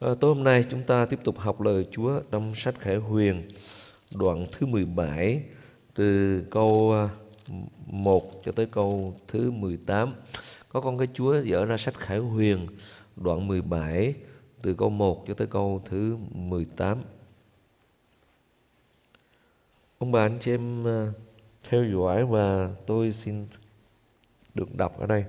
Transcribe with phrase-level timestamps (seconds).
[0.00, 3.48] À, tối hôm nay chúng ta tiếp tục học lời Chúa trong sách Khải Huyền
[4.14, 5.42] đoạn thứ 17
[5.94, 7.08] từ câu ờ,
[7.86, 10.10] 1 cho tới câu thứ 18.
[10.68, 12.66] Có con cái Chúa dở ra sách Khải Huyền
[13.16, 14.14] đoạn 17
[14.62, 16.98] từ câu 1 cho tới câu thứ 18.
[19.98, 21.12] Ông bà anh chị em ờ,
[21.68, 23.46] theo dõi và tôi xin
[24.54, 25.24] được đọc ở đây.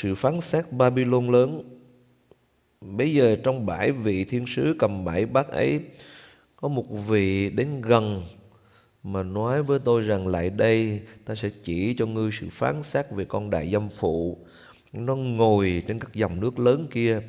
[0.00, 1.62] Sự phán xét Babylon lớn.
[2.80, 5.80] Bây giờ trong bãi vị thiên sứ cầm bãi bát ấy,
[6.56, 8.22] có một vị đến gần
[9.02, 13.10] mà nói với tôi rằng lại đây ta sẽ chỉ cho ngươi sự phán xét
[13.10, 14.38] về con đại dâm phụ.
[14.92, 17.20] Nó ngồi trên các dòng nước lớn kia,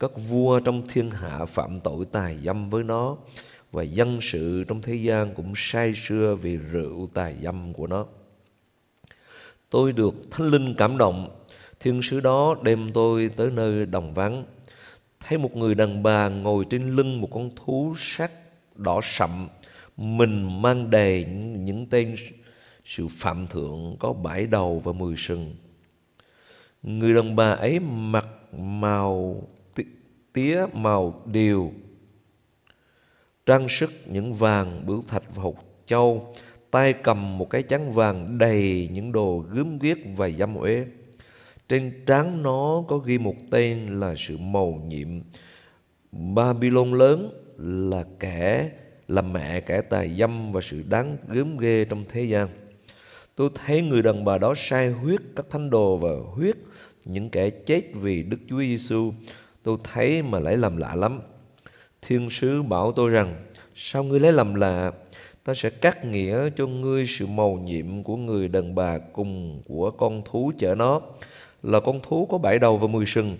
[0.00, 3.16] các vua trong thiên hạ phạm tội tài dâm với nó
[3.72, 8.06] và dân sự trong thế gian cũng say sưa vì rượu tài dâm của nó.
[9.70, 11.43] Tôi được thánh linh cảm động
[11.84, 14.44] Thiên sứ đó đem tôi tới nơi đồng vắng.
[15.20, 18.32] Thấy một người đàn bà ngồi trên lưng một con thú sắt
[18.74, 19.48] đỏ sậm.
[19.96, 21.24] Mình mang đầy
[21.58, 22.14] những tên
[22.84, 25.54] sự phạm thượng có bảy đầu và mười sừng.
[26.82, 28.26] Người đàn bà ấy mặc
[28.58, 29.42] màu
[30.32, 31.72] tía màu điều,
[33.46, 36.34] trang sức những vàng bửu thạch và hột châu
[36.70, 40.84] tay cầm một cái chắn vàng đầy những đồ gớm ghiếc và dâm uế
[41.68, 45.08] trên trán nó có ghi một tên là sự mầu nhiệm.
[46.12, 48.70] Babylon lớn là kẻ
[49.08, 52.48] là mẹ kẻ tài dâm và sự đáng gớm ghê trong thế gian.
[53.36, 56.56] Tôi thấy người đàn bà đó sai huyết các thánh đồ và huyết
[57.04, 59.12] những kẻ chết vì Đức Chúa Giêsu.
[59.62, 61.20] Tôi thấy mà lấy làm lạ lắm.
[62.02, 64.92] Thiên sứ bảo tôi rằng, sao ngươi lấy làm lạ?
[65.44, 69.90] Ta sẽ cắt nghĩa cho ngươi sự mầu nhiệm của người đàn bà cùng của
[69.90, 71.00] con thú chở nó
[71.64, 73.36] là con thú có bảy đầu và mười sừng.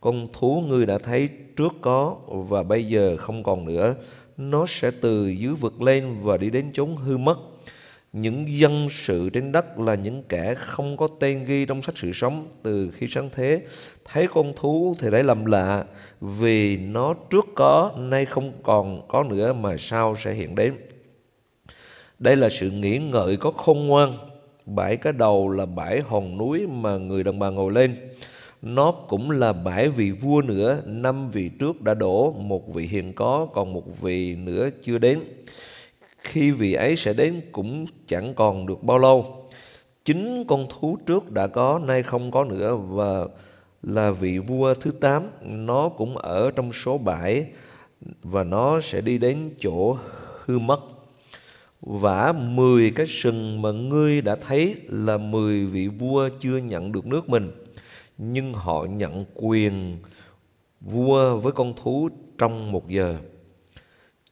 [0.00, 3.94] Con thú ngươi đã thấy trước có và bây giờ không còn nữa.
[4.36, 7.38] Nó sẽ từ dưới vực lên và đi đến chốn hư mất.
[8.12, 12.12] Những dân sự trên đất là những kẻ không có tên ghi trong sách sự
[12.12, 13.62] sống từ khi sáng thế.
[14.04, 15.84] Thấy con thú thì lấy làm lạ
[16.20, 20.74] vì nó trước có, nay không còn có nữa mà sau sẽ hiện đến.
[22.18, 24.12] Đây là sự nghĩ ngợi có khôn ngoan
[24.66, 27.96] Bãi cái đầu là bãi hòn núi mà người đàn bà ngồi lên.
[28.62, 33.12] Nó cũng là bãi vị vua nữa, năm vị trước đã đổ, một vị hiện
[33.12, 35.20] có, còn một vị nữa chưa đến.
[36.18, 39.46] Khi vị ấy sẽ đến cũng chẳng còn được bao lâu.
[40.04, 43.26] Chính con thú trước đã có, nay không có nữa và
[43.82, 47.46] là vị vua thứ tám, nó cũng ở trong số bãi
[48.22, 49.96] và nó sẽ đi đến chỗ
[50.44, 50.80] hư mất
[51.82, 57.06] vả mười cái sừng mà ngươi đã thấy là mười vị vua chưa nhận được
[57.06, 57.50] nước mình.
[58.18, 59.96] Nhưng họ nhận quyền
[60.80, 63.16] vua với con thú trong một giờ.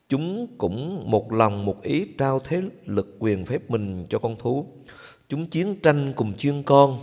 [0.09, 4.67] Chúng cũng một lòng một ý trao thế lực quyền phép mình cho con thú.
[5.29, 6.99] Chúng chiến tranh cùng chiên con.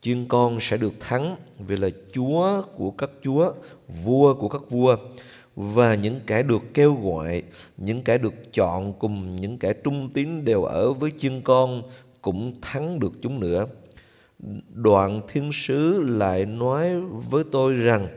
[0.00, 3.52] Chiên con sẽ được thắng vì là chúa của các chúa,
[4.04, 4.96] vua của các vua
[5.60, 7.42] và những kẻ được kêu gọi,
[7.76, 11.82] những kẻ được chọn cùng những kẻ trung tín đều ở với chiên con
[12.22, 13.66] cũng thắng được chúng nữa.
[14.74, 18.08] Đoạn thiên sứ lại nói với tôi rằng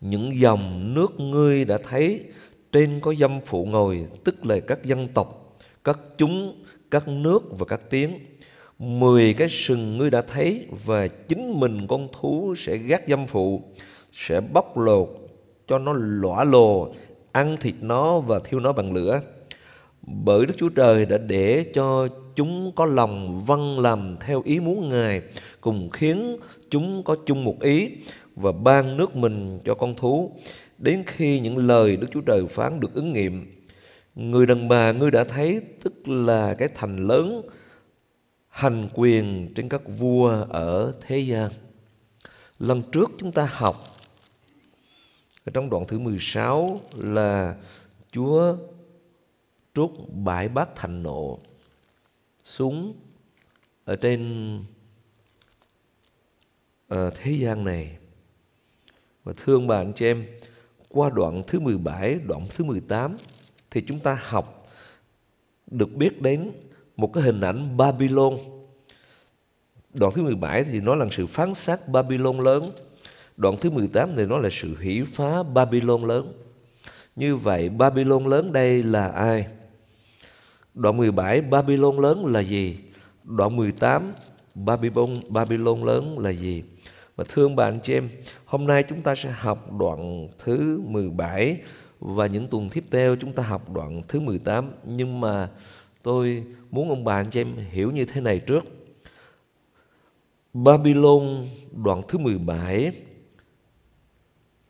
[0.00, 2.24] những dòng nước ngươi đã thấy
[2.72, 7.66] trên có dâm phụ ngồi tức là các dân tộc, các chúng, các nước và
[7.66, 8.18] các tiếng.
[8.78, 13.62] Mười cái sừng ngươi đã thấy và chính mình con thú sẽ gác dâm phụ,
[14.12, 15.27] sẽ bóc lột
[15.68, 16.92] cho nó lõa lồ,
[17.32, 19.20] ăn thịt nó và thiêu nó bằng lửa.
[20.02, 24.88] Bởi Đức Chúa Trời đã để cho chúng có lòng vâng làm theo ý muốn
[24.88, 25.22] Ngài,
[25.60, 26.36] cùng khiến
[26.70, 27.88] chúng có chung một ý
[28.36, 30.32] và ban nước mình cho con thú.
[30.78, 33.64] Đến khi những lời Đức Chúa Trời phán được ứng nghiệm,
[34.14, 37.42] người đàn bà ngươi đã thấy tức là cái thành lớn
[38.48, 41.50] hành quyền trên các vua ở thế gian.
[42.58, 43.97] Lần trước chúng ta học
[45.44, 47.56] ở trong đoạn thứ 16 là
[48.12, 48.56] Chúa
[49.74, 51.38] trút bãi bát thành nộ
[52.42, 52.94] xuống
[53.84, 54.54] ở trên
[56.94, 57.98] uh, thế gian này.
[59.24, 60.26] Và thương bà anh chị em,
[60.88, 63.16] qua đoạn thứ 17, đoạn thứ 18
[63.70, 64.66] thì chúng ta học
[65.66, 66.52] được biết đến
[66.96, 68.36] một cái hình ảnh Babylon.
[69.94, 72.70] Đoạn thứ 17 thì nó là sự phán xét Babylon lớn
[73.38, 76.32] Đoạn thứ 18 này nó là sự hủy phá Babylon lớn.
[77.16, 79.46] Như vậy Babylon lớn đây là ai?
[80.74, 82.78] Đoạn 17 Babylon lớn là gì?
[83.24, 84.12] Đoạn 18
[84.54, 86.62] Babylon Babylon lớn là gì?
[87.16, 88.08] Và thưa ông bà anh chị em,
[88.44, 91.60] hôm nay chúng ta sẽ học đoạn thứ 17
[91.98, 94.72] và những tuần tiếp theo chúng ta học đoạn thứ 18.
[94.84, 95.50] Nhưng mà
[96.02, 98.64] tôi muốn ông bà anh chị em hiểu như thế này trước.
[100.54, 102.92] Babylon đoạn thứ 17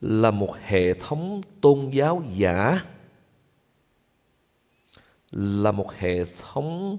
[0.01, 2.81] là một hệ thống tôn giáo giả,
[5.33, 6.99] là một hệ thống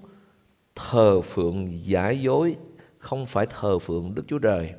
[0.75, 2.56] thờ phượng giả dối,
[2.98, 4.74] không phải thờ phượng Đức Chúa Trời,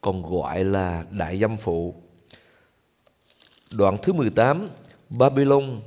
[0.00, 1.94] còn gọi là đại dâm phụ.
[3.70, 4.66] Đoạn thứ 18
[5.10, 5.80] Babylon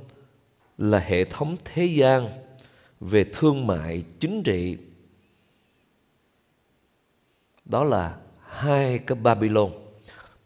[0.78, 2.28] là hệ thống thế gian
[3.00, 4.76] về thương mại chính trị.
[7.64, 9.81] Đó là hai cái Babylon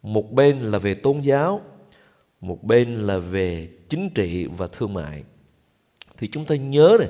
[0.06, 1.60] một bên là về tôn giáo,
[2.40, 5.24] một bên là về chính trị và thương mại.
[6.16, 7.08] Thì chúng ta nhớ này,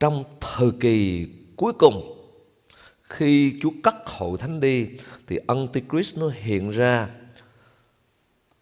[0.00, 2.28] trong thời kỳ cuối cùng,
[3.02, 4.86] khi Chúa cắt hội thánh đi,
[5.26, 7.10] thì Antichrist nó hiện ra,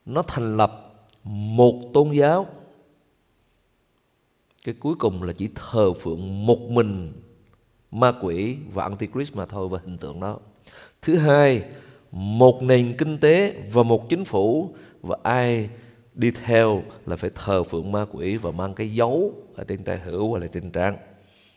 [0.07, 0.95] nó thành lập
[1.25, 2.47] một tôn giáo.
[4.65, 7.13] Cái cuối cùng là chỉ thờ phượng một mình
[7.91, 10.39] ma quỷ và Antichrist mà thôi và hình tượng đó.
[11.03, 11.65] Thứ hai
[12.17, 15.69] một nền kinh tế và một chính phủ, và ai
[16.15, 19.99] đi theo là phải thờ phượng ma quỷ và mang cái dấu ở trên tay
[19.99, 20.97] hữu hoặc là trên trán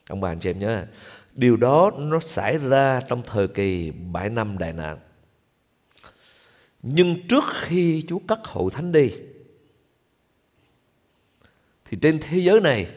[0.10, 0.86] ông bà anh chị em nhớ,
[1.34, 4.98] điều đó nó xảy ra trong thời kỳ bảy năm đại nạn.
[6.82, 9.12] Nhưng trước khi Chúa cắt hậu thánh đi,
[11.86, 12.88] thì trên thế giới này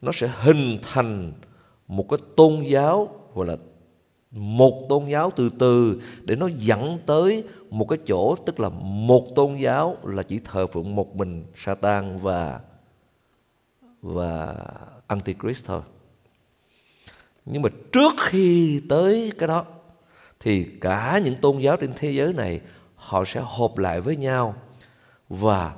[0.00, 1.32] nó sẽ hình thành
[1.88, 3.56] một cái tôn giáo Gọi là
[4.34, 9.26] một tôn giáo từ từ để nó dẫn tới một cái chỗ, tức là một
[9.36, 12.60] tôn giáo là chỉ thờ phượng một mình Satan và
[14.02, 14.56] và
[15.06, 15.80] Antichrist thôi.
[17.44, 19.64] Nhưng mà trước khi tới cái đó,
[20.40, 22.60] thì cả những tôn giáo trên thế giới này,
[22.94, 24.54] họ sẽ hợp lại với nhau
[25.28, 25.74] và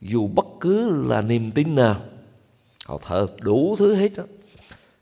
[0.00, 2.00] dù bất cứ là niềm tin nào,
[2.86, 4.24] họ thờ đủ thứ hết đó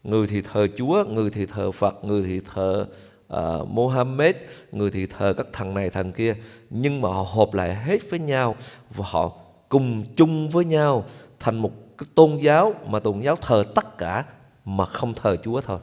[0.05, 2.87] người thì thờ Chúa người thì thờ Phật người thì thờ
[3.33, 4.37] uh, Mohammed
[4.73, 6.37] người thì thờ các thằng này thằng kia.
[6.71, 8.57] Nhưng mà họ hợp lại hết với nhau
[8.91, 9.33] và họ
[9.69, 11.05] cùng chung với nhau
[11.41, 14.25] thành một cái tôn giáo mà tôn giáo thờ tất cả
[14.65, 15.79] mà không thờ Chúa thôi.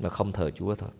[0.00, 0.90] Mà không thờ Chúa thôi.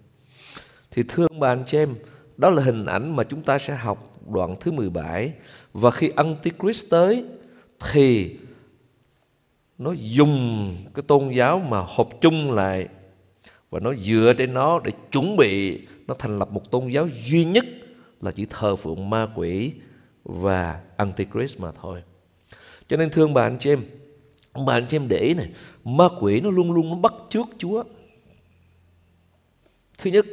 [0.90, 1.94] Thì thưa bà anh chị em
[2.36, 5.32] đó là hình ảnh mà chúng ta sẽ học đoạn thứ 17
[5.72, 7.24] và khi Antichrist tới
[7.90, 8.36] thì
[9.78, 12.88] nó dùng cái tôn giáo mà hợp chung lại
[13.70, 15.86] và nó dựa trên nó để chuẩn bị.
[16.06, 17.64] Nó thành lập một tôn giáo duy nhất
[18.20, 19.72] là chỉ thờ phượng ma quỷ
[20.24, 22.02] và antichrist mà thôi.
[22.88, 23.82] Cho nên thương bà anh chị em
[24.52, 25.48] ông bà anh chị em để ý này,
[25.84, 27.84] ma quỷ nó luôn luôn nó bắt trước chúa.
[29.98, 30.26] Thứ nhất,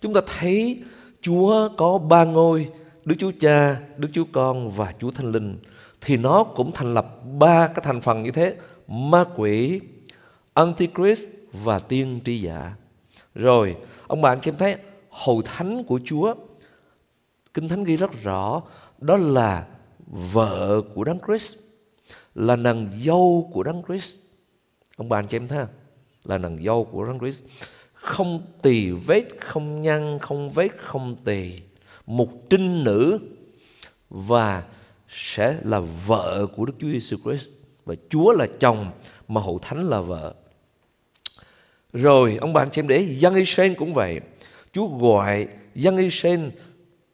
[0.00, 0.82] chúng ta thấy
[1.20, 2.68] chúa có ba ngôi,
[3.04, 5.58] đức chúa cha, đức chúa con và chúa thánh linh
[6.00, 7.06] thì nó cũng thành lập
[7.38, 8.56] ba cái thành phần như thế,
[8.88, 9.80] ma quỷ,
[10.54, 12.74] antichrist và tiên tri giả.
[13.34, 14.76] Rồi, ông bạn xem thấy,
[15.10, 16.34] hầu thánh của chúa,
[17.54, 18.62] kinh thánh ghi rất rõ,
[18.98, 19.66] đó là
[20.06, 21.56] vợ của đấng christ,
[22.34, 24.16] là nàng dâu của đấng christ.
[24.96, 25.64] Ông bạn xem em thấy
[26.24, 27.42] là nàng dâu của đấng christ.
[27.92, 31.60] Không tỳ vết, không nhăn, không vết, không tỳ.
[32.06, 33.18] Một trinh nữ
[34.10, 34.64] và
[35.08, 37.46] sẽ là vợ của Đức Chúa Giêsu Christ
[37.84, 38.90] và Chúa là chồng
[39.28, 40.34] mà hậu thánh là vợ.
[41.92, 44.20] Rồi ông bạn xem để dân Israel cũng vậy.
[44.72, 46.48] Chúa gọi dân Israel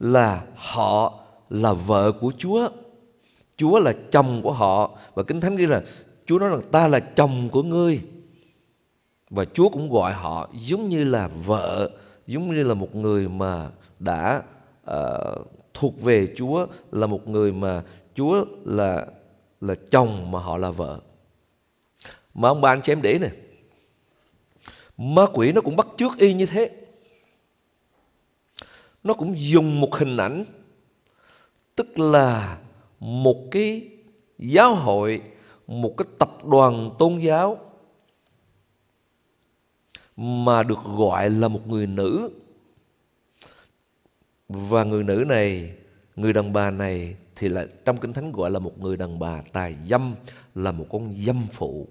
[0.01, 1.21] là họ
[1.51, 2.69] là vợ của Chúa.
[3.57, 5.83] Chúa là chồng của họ và Kinh Thánh ghi là
[6.27, 8.01] Chúa nói rằng ta là chồng của ngươi.
[9.31, 11.91] Và Chúa cũng gọi họ giống như là vợ,
[12.27, 14.43] giống như là một người mà đã
[14.91, 17.83] uh, thuộc về Chúa là một người mà
[18.15, 19.07] Chúa là
[19.61, 21.01] là chồng mà họ là vợ.
[22.35, 23.31] Mà ông bà anh chị em để này.
[24.97, 26.71] Ma quỷ nó cũng bắt chước y như thế.
[29.03, 30.45] Nó cũng dùng một hình ảnh
[31.77, 32.59] tức là
[33.01, 33.89] một cái
[34.39, 35.23] giáo hội,
[35.67, 37.59] một cái tập đoàn tôn giáo
[40.17, 42.31] mà được gọi là một người nữ
[44.49, 45.73] và người nữ này,
[46.17, 49.43] người đàn bà này thì là, trong kinh thánh gọi là một người đàn bà
[49.53, 50.15] tài dâm,
[50.55, 51.89] là một con dâm phụ.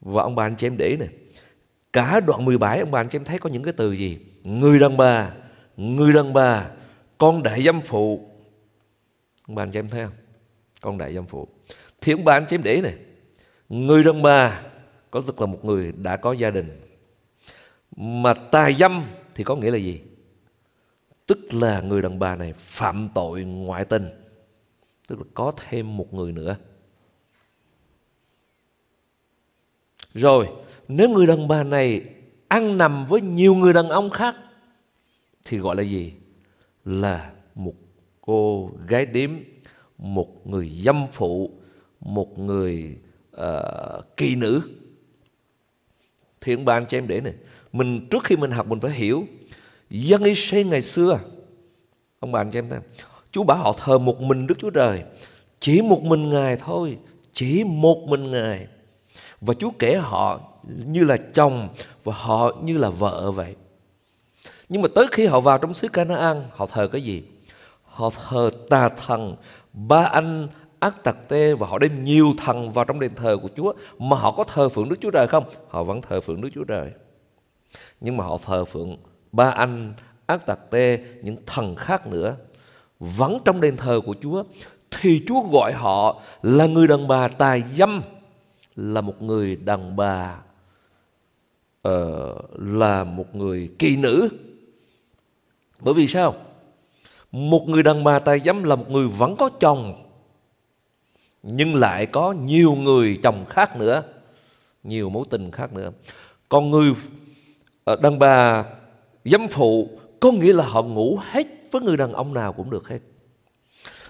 [0.00, 1.08] Và ông bà anh chị em để này
[1.92, 4.18] cả đoạn 17 ông bà anh chị em thấy có những cái từ gì?
[4.44, 5.32] Người đàn bà,
[5.76, 6.70] người đàn bà,
[7.18, 8.30] con đại dâm phụ.
[9.48, 10.14] Ông bà anh chị em thấy không?
[10.80, 11.48] Con đại dâm phụ.
[12.00, 12.94] Thì ông bà anh chị em để này
[13.68, 14.62] người đàn bà
[15.10, 16.80] có tức là một người đã có gia đình.
[17.96, 19.04] Mà tài dâm
[19.34, 20.00] thì có nghĩa là gì?
[21.26, 24.08] Tức là người đàn bà này phạm tội ngoại tình.
[25.08, 26.56] Tức là có thêm một người nữa.
[30.14, 30.48] Rồi
[30.88, 32.04] nếu người đàn bà này
[32.48, 34.36] ăn nằm với nhiều người đàn ông khác
[35.44, 36.12] thì gọi là gì?
[36.84, 37.74] Là một
[38.20, 39.30] cô gái điếm
[39.98, 41.50] một người dâm phụ
[42.00, 42.98] một người
[43.36, 44.62] uh, kỳ nữ.
[46.40, 47.34] Thì ông bà anh chị em để này
[47.72, 49.26] mình trước khi mình học mình phải hiểu
[49.90, 51.20] dân Israel ngày xưa.
[52.20, 52.80] Ông bà anh chị em thấy
[53.30, 55.02] Chúa bảo họ thờ một mình Đức Chúa Trời.
[55.60, 56.98] Chỉ một mình Ngài thôi.
[57.32, 58.66] Chỉ một mình Ngài.
[59.40, 60.40] Và Chúa kể họ
[60.86, 61.68] như là chồng
[62.04, 63.56] và họ như là vợ vậy.
[64.68, 67.22] Nhưng mà tới khi họ vào trong xứ Canaan, họ thờ cái gì?
[67.84, 69.36] Họ thờ tà thần
[69.72, 73.48] ba anh ác tặc tê và họ đem nhiều thần vào trong đền thờ của
[73.56, 73.72] Chúa.
[73.98, 75.44] Mà họ có thờ phượng Đức Chúa Trời không?
[75.68, 76.90] Họ vẫn thờ phượng Đức Chúa Trời.
[78.00, 78.96] Nhưng mà họ thờ phượng
[79.36, 79.94] ba anh
[80.26, 82.36] ác tặc tê những thần khác nữa.
[83.00, 84.42] Vẫn trong đền thờ của Chúa
[84.90, 88.02] thì Chúa gọi họ là người đàn bà tài dâm
[88.76, 90.38] là một người đàn bà
[91.88, 91.92] uh,
[92.58, 94.28] là một người kỳ nữ.
[95.80, 96.34] Bởi vì sao?
[97.32, 100.02] Một người đàn bà tài dâm là một người vẫn có chồng
[101.42, 104.02] nhưng lại có nhiều người chồng khác nữa
[104.86, 105.90] nhiều mối tình khác nữa.
[106.48, 106.94] Còn người
[107.84, 108.64] ờ, đàn bà
[109.30, 109.88] dâm phụ
[110.20, 112.98] có nghĩa là họ ngủ hết với người đàn ông nào cũng được hết.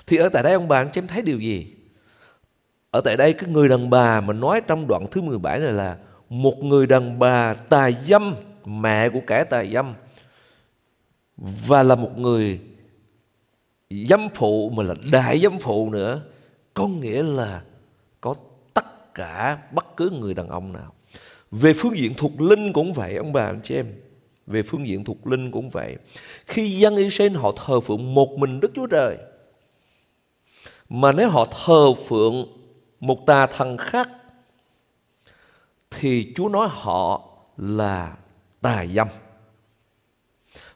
[0.06, 1.66] Thì ở tại đây ông bà anh chị em thấy điều gì?
[2.90, 5.96] Ở tại đây cái người đàn bà mà nói trong đoạn thứ 17 này là
[6.28, 9.94] một người đàn bà tài dâm, mẹ của kẻ tài dâm,
[11.37, 12.61] và là một người
[13.90, 16.20] dâm phụ mà là đại dâm phụ nữa,
[16.75, 17.62] có nghĩa là
[18.20, 18.35] có
[18.75, 20.92] tất cả bất cứ người đàn ông nào.
[21.50, 23.87] Về phương diện thuộc linh cũng vậy, ông bà anh chị em
[24.47, 25.97] về phương diện thuộc linh cũng vậy.
[26.47, 29.17] Khi dân Israel họ thờ phượng một mình Đức Chúa Trời,
[30.88, 32.47] mà nếu họ thờ phượng
[33.00, 34.09] một tà thần khác,
[35.91, 38.17] thì Chúa nói họ là
[38.61, 39.09] tà dâm.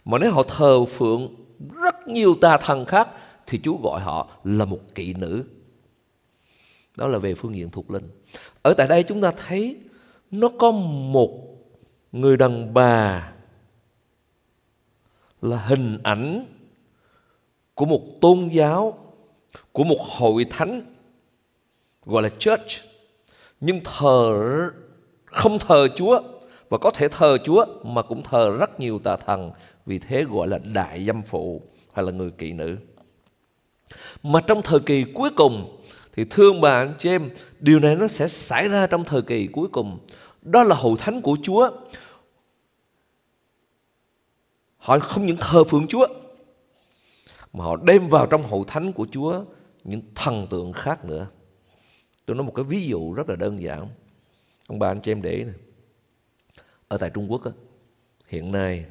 [0.04, 1.34] Mà nếu họ thờ phượng
[1.82, 3.08] rất nhiều tà thần khác,
[3.46, 5.44] thì Chúa gọi họ là một kỵ nữ.
[6.96, 8.08] Đó là về phương diện thuộc linh.
[8.62, 9.76] Ở tại đây chúng ta thấy
[10.30, 11.30] nó có một
[12.12, 13.32] người đàn bà
[15.42, 16.46] là hình ảnh
[17.74, 18.98] của một tôn giáo,
[19.72, 20.94] của một hội thánh,
[22.06, 22.80] gọi là church.
[23.60, 24.70] Nhưng thờ
[25.24, 26.22] không thờ Chúa
[26.68, 29.50] và có thể thờ Chúa mà cũng thờ rất nhiều tà thần,
[29.86, 32.76] vì thế gọi là đại dâm phụ hay là người kỵ nữ.
[34.22, 35.80] Mà trong thời kỳ cuối cùng,
[36.12, 37.30] thì thương bà anh chị em
[37.60, 39.98] điều này nó sẽ xảy ra trong thời kỳ cuối cùng.
[40.42, 41.70] Đó là hội thánh của Chúa
[44.90, 46.06] họ không những thờ phượng Chúa
[47.52, 49.44] mà họ đem vào trong hội thánh của Chúa
[49.84, 51.28] những thần tượng khác nữa.
[52.26, 53.88] Tôi nói một cái ví dụ rất là đơn giản.
[54.66, 55.54] Ông bà anh chị em để ý này.
[56.88, 57.50] ở tại Trung Quốc á,
[58.28, 58.86] hiện nay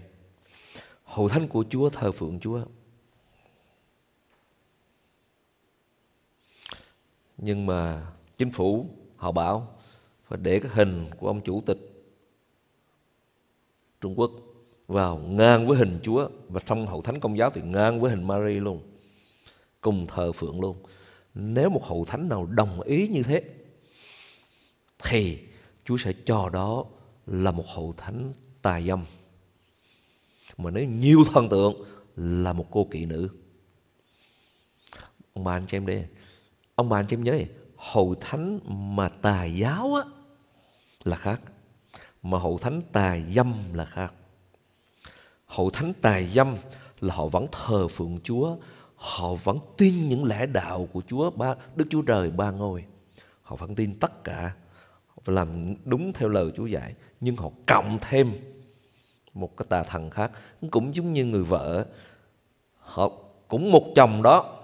[1.03, 2.61] hội thánh của Chúa thờ phượng Chúa.
[7.37, 9.77] Nhưng mà chính phủ họ bảo
[10.23, 11.77] phải để cái hình của ông chủ tịch
[14.01, 14.31] Trung Quốc
[14.89, 16.29] vào ngang với hình Chúa.
[16.47, 18.81] Và trong hậu thánh công giáo thì ngang với hình Mary luôn
[19.81, 20.83] cùng thờ phượng luôn.
[21.33, 23.43] Nếu một hậu thánh nào đồng ý như thế
[25.03, 25.39] thì
[25.85, 26.85] Chúa sẽ cho đó
[27.27, 29.05] là một hậu thánh tà dâm.
[30.57, 31.83] Mà nếu nhiều thần tượng
[32.15, 33.29] là một cô kỵ nữ.
[35.33, 36.05] Ông bà anh chị em đây
[36.75, 38.59] ông bà anh chị em nhớ này, hậu thánh
[38.95, 40.03] mà tà giáo á
[41.03, 41.41] là khác.
[42.23, 44.13] Mà hậu thánh tà dâm là khác
[45.49, 46.55] hậu thánh tài dâm
[47.01, 48.55] là họ vẫn thờ phượng Chúa,
[48.95, 52.83] họ vẫn tin những lẽ đạo của Chúa, ba, Đức Chúa Trời ba ngôi.
[53.41, 54.53] Họ vẫn tin tất cả
[55.25, 58.31] và làm đúng theo lời Chúa dạy, nhưng họ cộng thêm
[59.33, 60.31] một cái tà thần khác,
[60.71, 61.85] cũng giống như người vợ.
[62.79, 63.11] Họ
[63.47, 64.59] cũng một chồng đó,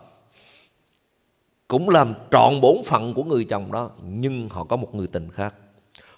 [1.68, 5.32] cũng làm trọn bổn phận của người chồng đó, nhưng họ có một người tình
[5.32, 5.56] khác,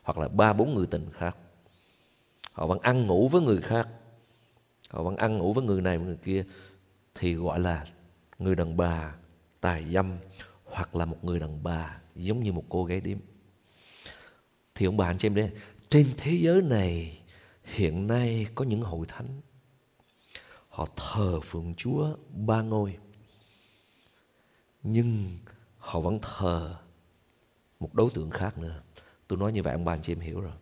[0.03, 1.37] hoặc là ba, bốn người tình khác.
[2.51, 3.87] Họ vẫn ăn ngủ với người khác
[4.89, 6.45] họ vẫn ăn ngủ với người này, người kia
[7.13, 7.85] thì gọi là
[8.39, 9.15] người đàn bà
[9.61, 10.17] tài dâm
[10.63, 13.17] hoặc là một người đàn bà giống như một cô gái điếm
[14.75, 15.51] thì ông bà anh chị em đây,
[15.89, 17.19] trên thế giới này
[17.63, 19.41] hiện nay có những hội thánh,
[20.69, 22.97] họ thờ phượng chúa ba ngôi,
[24.83, 25.37] nhưng
[25.77, 26.75] họ vẫn thờ
[27.79, 28.81] một đối tượng khác nữa
[29.27, 30.53] Tôi nói như vậy ông bà anh chị em hiểu rồi.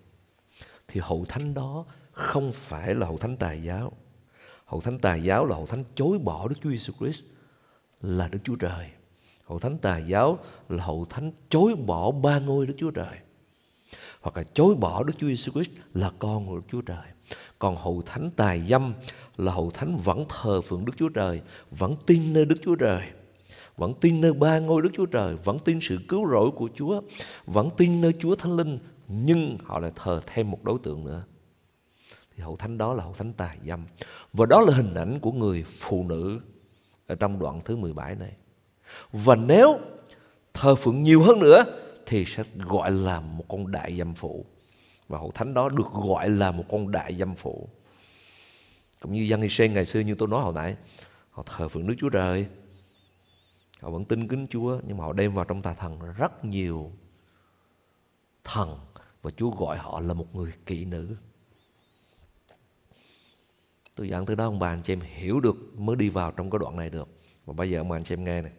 [0.87, 3.91] Thì hậu thánh đó không phải là hậu thánh tài giáo.
[4.65, 7.23] Hậu thánh tài giáo là hậu thánh chối bỏ Đức Chúa Giêsu Christ
[8.01, 8.89] là Đức Chúa Trời.
[9.45, 13.17] Hậu thánh tài giáo là hậu thánh chối bỏ ba ngôi Đức Chúa Trời.
[14.21, 17.05] Hoặc là chối bỏ Đức Chúa Giêsu Christ là con của Đức Chúa Trời.
[17.59, 18.93] Còn hậu thánh tài dâm
[19.37, 21.41] là hậu thánh vẫn thờ phượng Đức Chúa Trời,
[21.71, 23.11] vẫn tin nơi Đức Chúa Trời
[23.77, 27.01] vẫn tin nơi ba ngôi Đức Chúa Trời, vẫn tin sự cứu rỗi của Chúa,
[27.45, 31.23] vẫn tin nơi Chúa Thánh Linh, nhưng họ lại thờ thêm một đối tượng nữa.
[32.35, 33.85] Thì hậu thánh đó là hậu thánh tà dâm.
[34.33, 36.39] Và đó là hình ảnh của người phụ nữ
[37.07, 38.31] ở trong đoạn thứ 17 này.
[39.11, 39.79] Và nếu
[40.53, 41.63] thờ phượng nhiều hơn nữa
[42.05, 44.45] thì sẽ gọi là một con đại dâm phụ.
[45.07, 47.69] Và hậu thánh đó được gọi là một con đại dâm phụ.
[49.01, 50.75] Cũng như dân Israel ngày xưa như tôi nói hồi nãy,
[51.31, 52.47] họ thờ phượng Đức Chúa Trời,
[53.81, 56.91] họ vẫn tin kính Chúa nhưng mà họ đem vào trong tà thần rất nhiều
[58.43, 58.79] thần
[59.21, 61.15] và Chúa gọi họ là một người kỹ nữ.
[63.95, 66.49] Tôi dẫn từ đó ông bà anh chị em hiểu được mới đi vào trong
[66.49, 67.07] cái đoạn này được.
[67.45, 68.51] Và bây giờ ông bà anh chị em nghe này.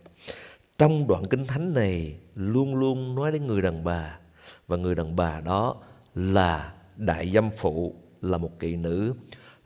[0.78, 4.18] Trong đoạn kinh thánh này luôn luôn nói đến người đàn bà
[4.66, 5.76] và người đàn bà đó
[6.14, 9.14] là đại dâm phụ, là một kỵ nữ,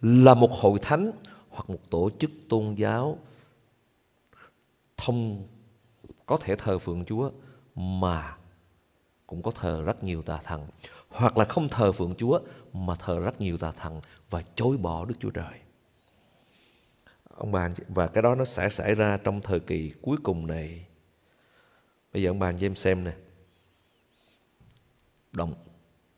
[0.03, 1.12] là một hội thánh
[1.49, 3.19] hoặc một tổ chức tôn giáo
[4.97, 5.47] thông
[6.27, 7.31] có thể thờ phượng Chúa
[7.75, 8.37] mà
[9.27, 10.67] cũng có thờ rất nhiều tà thần
[11.11, 12.40] hoặc là không thờ phượng Chúa
[12.73, 14.00] mà thờ rất nhiều tà thần
[14.31, 15.61] và chối bỏ Đức Chúa Trời.
[17.37, 20.87] Ông bà và cái đó nó sẽ xảy ra trong thời kỳ cuối cùng này.
[22.12, 23.12] Bây giờ ông bà anh chị em xem nè.
[25.33, 25.55] Đồng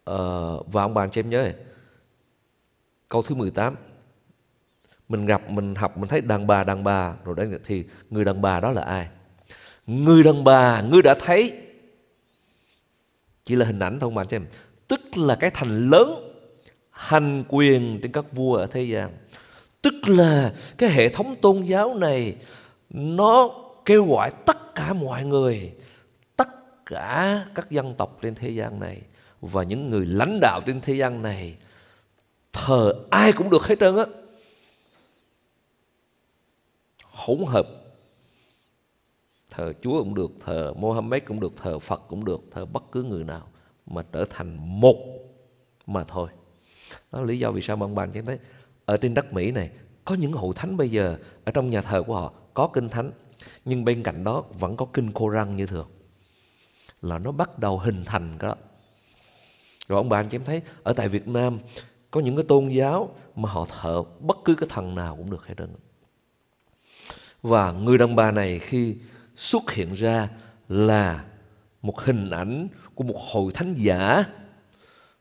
[0.05, 1.55] ờ, và ông bà anh chị em nhớ này,
[3.09, 3.77] câu thứ 18
[5.09, 8.43] mình gặp mình học mình thấy đàn bà đàn bà rồi đấy thì người đàn
[8.43, 9.09] bà đó là ai
[9.87, 11.53] người đàn bà ngươi đã thấy
[13.45, 14.47] chỉ là hình ảnh thôi mà cho em
[14.93, 16.33] tức là cái thành lớn
[16.91, 19.11] hành quyền trên các vua ở thế gian.
[19.83, 22.37] Tức là cái hệ thống tôn giáo này
[22.91, 23.51] nó
[23.85, 25.73] kêu gọi tất cả mọi người
[26.37, 26.49] tất
[26.87, 29.01] cả các dân tộc trên thế gian này
[29.41, 31.57] và những người lãnh đạo trên thế gian này
[32.53, 34.05] thờ ai cũng được hết trơn á.
[37.03, 37.67] Hỗn hợp.
[39.51, 43.03] Thờ Chúa cũng được, thờ Mohammed cũng được, thờ Phật cũng được, thờ bất cứ
[43.03, 43.49] người nào
[43.87, 44.97] mà trở thành một
[45.87, 46.29] mà thôi.
[47.13, 48.39] Đó là lý do vì sao mà ông bạn thấy
[48.85, 49.71] ở trên đất Mỹ này,
[50.05, 53.13] có những hội thánh bây giờ, ở trong nhà thờ của họ, có kinh thánh,
[53.65, 55.89] nhưng bên cạnh đó vẫn có kinh Koran như thường.
[57.03, 58.57] Là nó bắt đầu hình thành cái đó.
[59.89, 61.59] Rồi ông bà anh chị em thấy, ở tại Việt Nam,
[62.11, 65.47] có những cái tôn giáo mà họ thờ bất cứ cái thần nào cũng được
[65.47, 65.75] hết trơn.
[67.43, 68.97] Và người đàn bà này khi
[69.37, 70.29] xuất hiện ra
[70.69, 71.25] là
[71.83, 72.69] một hình ảnh
[73.03, 74.25] của một hội thánh giả.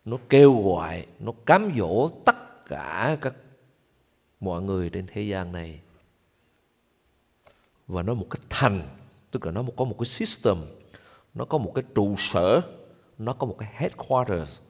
[0.06, 3.34] Nó kêu gọi, nó cám dỗ tất cả các
[4.40, 5.82] mọi người trên thế gian này.
[7.88, 8.90] Và nó một cái thành,
[9.32, 10.58] tức là nó có một cái system,
[11.34, 12.62] nó có một cái trụ sở,
[13.18, 14.62] nó có một cái headquarters,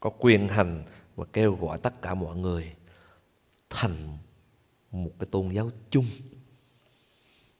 [0.00, 0.84] có quyền hành
[1.16, 2.74] và kêu gọi tất cả mọi người
[3.70, 4.18] thành
[4.90, 6.06] một cái tôn giáo chung.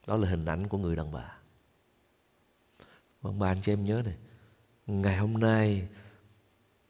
[0.06, 1.39] Đó là hình ảnh của người đàn bà.
[3.22, 4.14] Vâng bà anh chị em nhớ này.
[4.86, 5.88] Ngày hôm nay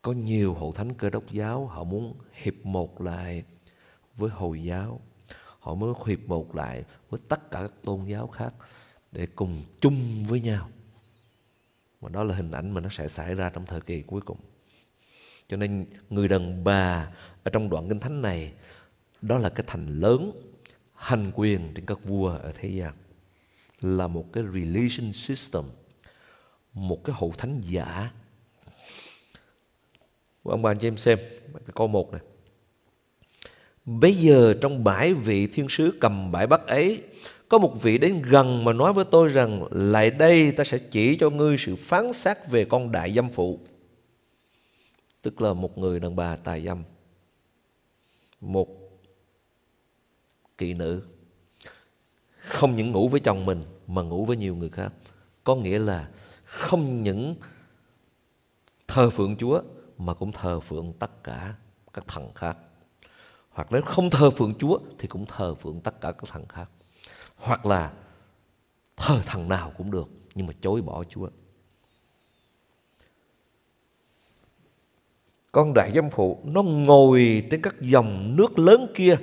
[0.02, 3.44] Có nhiều hậu thánh cơ đốc giáo Họ muốn hiệp một lại
[4.16, 5.00] Với Hồi giáo.
[5.58, 8.54] Họ muốn hiệp một lại Với tất cả các tôn giáo khác
[9.12, 10.68] Để cùng chung với nhau.
[12.00, 14.38] Và đó là hình ảnh mà nó sẽ xảy ra Trong thời kỳ cuối cùng.
[15.48, 17.10] Cho nên người đàn bà
[17.42, 18.52] Ở trong đoạn kinh thánh này
[19.22, 20.32] Đó là cái thành lớn
[20.94, 22.94] Hành quyền trên các vua ở thế gian.
[23.80, 25.64] Là một cái religion system,
[26.74, 28.10] một cái hậu thánh giả.
[30.42, 31.18] Ông bà anh chị em xem,
[31.74, 32.20] câu một này.
[33.84, 37.02] Bây giờ trong bãi vị thiên sứ cầm bãi bắt ấy,
[37.48, 41.16] Có một vị đến gần mà nói với tôi rằng, Lại đây ta sẽ chỉ
[41.16, 43.58] cho ngươi sự phán xét về con đại dâm phụ
[45.22, 46.82] Tức là một người đàn bà tài dâm,
[48.40, 48.68] Một
[50.58, 51.02] kỵ nữ
[52.50, 54.92] không những ngủ với chồng mình, mà ngủ với nhiều người khác.
[55.44, 56.08] Có nghĩa là
[56.50, 57.34] không những
[58.88, 59.62] thờ phượng Chúa,
[59.98, 61.54] mà cũng thờ phượng tất cả
[61.92, 62.56] các thần khác.
[63.50, 66.70] Hoặc nếu không thờ phượng Chúa, thì cũng thờ phượng tất cả các thần khác.
[67.36, 67.92] Hoặc là
[68.96, 71.28] thờ thần nào cũng được, nhưng mà chối bỏ Chúa.
[75.52, 79.16] Con đại giám phụ, nó ngồi trên các dòng nước lớn kia,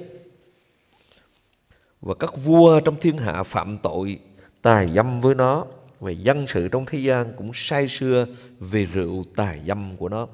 [2.02, 4.20] và các vua trong thiên hạ phạm tội
[4.62, 5.66] tài dâm với nó
[6.00, 8.26] về dân sự trong thế gian cũng say sưa
[8.60, 10.28] về rượu tài dâm của nó.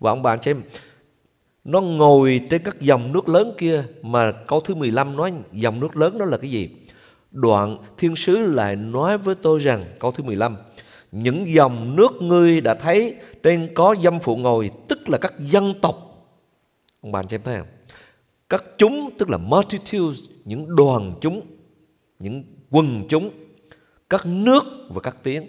[0.00, 0.62] Và ông bạn xem
[1.64, 5.96] nó ngồi trên các dòng nước lớn kia mà câu thứ 15 nói dòng nước
[5.96, 6.70] lớn đó là cái gì?
[7.30, 10.56] Đoạn thiên sứ lại nói với tôi rằng, câu thứ 15
[11.12, 15.74] những dòng nước ngươi đã thấy trên có dâm phụ ngồi, tức là các dân
[15.82, 16.26] tộc.
[17.00, 17.66] Ông bạn xem thấy không?
[18.48, 21.46] Các chúng, tức là multitudes, những đoàn chúng,
[22.18, 23.30] những quần chúng
[24.10, 25.46] các nước và các tiếng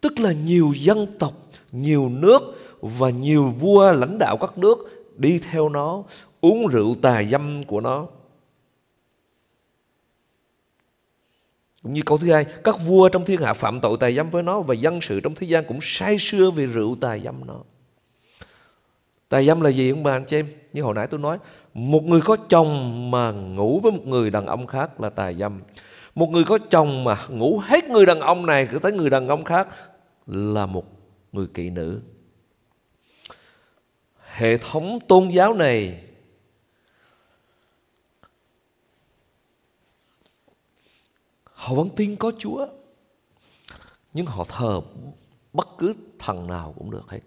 [0.00, 1.32] tức là nhiều dân tộc
[1.72, 2.40] nhiều nước
[2.80, 4.78] và nhiều vua lãnh đạo các nước
[5.16, 6.02] đi theo nó
[6.40, 8.06] uống rượu tà dâm của nó
[11.82, 14.42] Cũng như câu thứ hai, các vua trong thiên hạ phạm tội tà dâm với
[14.42, 17.60] nó và dân sự trong thế gian cũng say sưa vì rượu tà dâm nó.
[19.28, 20.46] Tà dâm là gì ông bà anh chị em?
[20.72, 21.38] Như hồi nãy tôi nói,
[21.74, 25.60] một người có chồng mà ngủ với một người đàn ông khác là tà dâm.
[26.14, 29.28] Một người có chồng mà ngủ hết người đàn ông này cứ tới người đàn
[29.28, 29.68] ông khác
[30.26, 30.84] là một
[31.32, 32.00] người kỵ nữ.
[34.18, 36.04] Hệ thống tôn giáo này
[41.44, 42.66] Họ vẫn tin có Chúa,
[44.12, 44.80] Nhưng họ thờ
[45.52, 47.20] bất cứ thần nào cũng được hết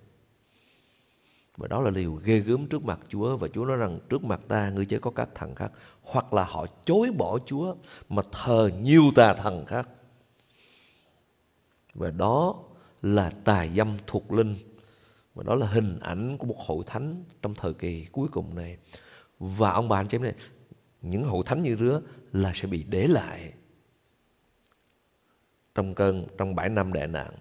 [1.57, 3.37] và đó là điều ghê gớm trước mặt Chúa.
[3.37, 5.71] Và Chúa nói rằng trước mặt ta, ngươi chớ có các thần khác.
[6.01, 7.75] Hoặc là họ chối bỏ Chúa,
[8.09, 9.89] Mà thờ nhiều tà thần khác.
[11.93, 12.55] Và đó
[13.01, 14.55] là tà dâm thuộc linh.
[15.35, 18.77] Và đó là hình ảnh của một hội thánh Trong thời kỳ cuối cùng này.
[19.39, 20.33] Và ông bà anh chị em này,
[21.01, 22.01] Những hội thánh như rứa
[22.33, 23.53] là sẽ bị để lại
[25.75, 27.31] trong cơn, trong bảy năm đại nạn.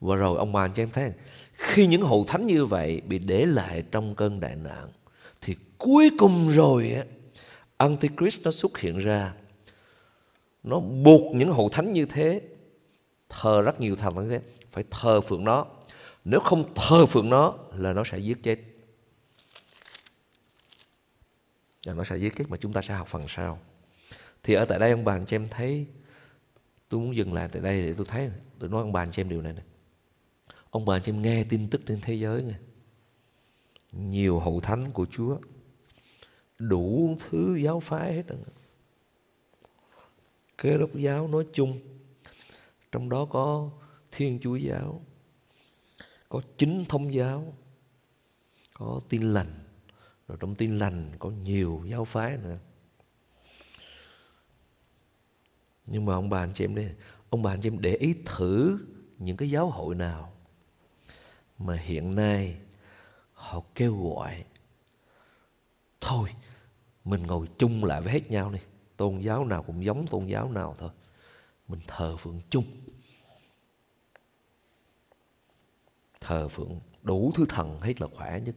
[0.00, 1.12] Và rồi ông bà anh chị em thấy
[1.58, 4.88] khi những hậu thánh như vậy bị để lại trong cơn đại nạn,
[5.40, 7.04] thì cuối cùng rồi á,
[7.76, 9.34] Antichrist nó xuất hiện ra.
[10.62, 12.40] Nó buộc những hậu thánh như thế,
[13.28, 14.40] thờ rất nhiều thần như thế,
[14.70, 15.66] phải thờ phượng nó.
[16.24, 18.58] Nếu không thờ phượng nó là nó sẽ giết chết.
[21.86, 23.58] Là nó sẽ giết chết mà chúng ta sẽ học phần sau.
[24.42, 25.86] Thì ở tại đây ông bà anh chị em thấy,
[26.88, 29.22] Tôi muốn dừng lại tại đây để tôi thấy, Tôi nói ông bà anh chị
[29.22, 29.64] em điều này này
[30.70, 32.58] Ông bà anh chị em nghe tin tức trên thế giới này,
[33.92, 35.38] Nhiều hậu thánh của Chúa.
[36.58, 38.38] Đủ thứ giáo phái hết rồi
[40.58, 41.80] Kế đốc giáo nói chung
[42.92, 43.70] Trong đó có
[44.12, 45.02] Thiên Chúa giáo
[46.28, 47.54] Có chính thông giáo
[48.74, 49.64] Có tin lành.
[50.28, 52.58] Rồi trong tin lành có nhiều giáo phái nữa.
[55.86, 56.90] Nhưng mà ông bà anh chị em đây
[57.30, 58.78] Ông bà anh chị em để ý thử
[59.18, 60.37] Những cái giáo hội nào.
[61.58, 62.56] Mà hiện nay
[63.32, 64.44] Họ kêu gọi,
[66.00, 66.34] Thôi,
[67.04, 68.58] Mình ngồi chung lại với hết nhau đi,
[68.96, 70.90] Tôn giáo nào cũng giống tôn giáo nào thôi,
[71.68, 72.64] Mình thờ phượng chung.
[76.20, 78.54] Thờ phượng đủ thứ thần hết là khỏe nhất.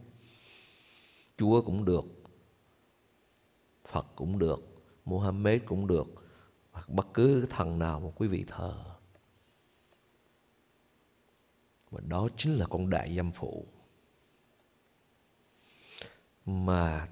[1.36, 2.04] Chúa cũng được,
[3.86, 4.60] Phật cũng được,
[5.04, 6.06] Mohammed cũng được,
[6.70, 8.91] hoặc bất cứ thần nào mà quý vị thờ
[11.92, 13.66] và đó chính là con đại dâm phụ.
[16.46, 17.08] Mà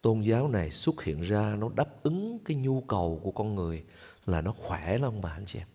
[0.00, 3.84] tôn giáo này xuất hiện ra, nó đáp ứng cái nhu cầu của con người
[4.26, 5.68] là nó khỏe lắm bà anh chị em.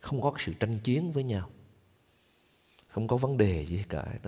[0.00, 1.50] Không có sự tranh chiến với nhau.
[2.88, 4.18] Không có vấn đề gì cả.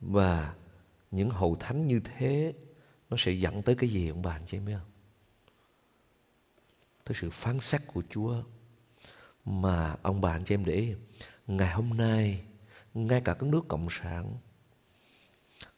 [0.00, 0.54] Và
[1.10, 2.54] những hậu thánh như thế,
[3.10, 4.90] nó sẽ dẫn tới cái gì ông bà anh chị em biết không?
[7.04, 8.42] Tới sự phán xét của Chúa
[9.44, 10.94] mà ông bà anh chị em để ý,
[11.46, 12.44] ngày hôm nay
[12.94, 14.36] ngay cả các nước cộng sản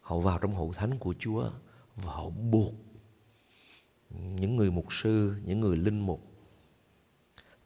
[0.00, 1.50] họ vào trong hội thánh của Chúa
[1.96, 2.74] và họ buộc
[4.10, 6.32] những người mục sư, những người linh mục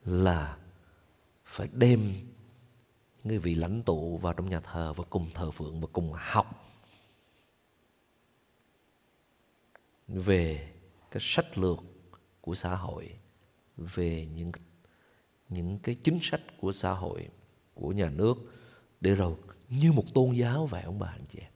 [0.05, 0.59] là
[1.45, 2.13] phải đem
[3.25, 6.67] người vị lãnh tụ vào trong nhà thờ và cùng thờ phượng và cùng học
[10.09, 10.73] về
[11.11, 11.79] cái sách lược
[12.41, 13.19] của xã hội
[13.77, 14.53] về những
[15.49, 17.29] những cái chính sách của xã hội,
[17.75, 18.35] của nhà nước
[19.01, 19.35] để rồi
[19.69, 21.51] như một tôn giáo vậy, ông bà, anh chị em.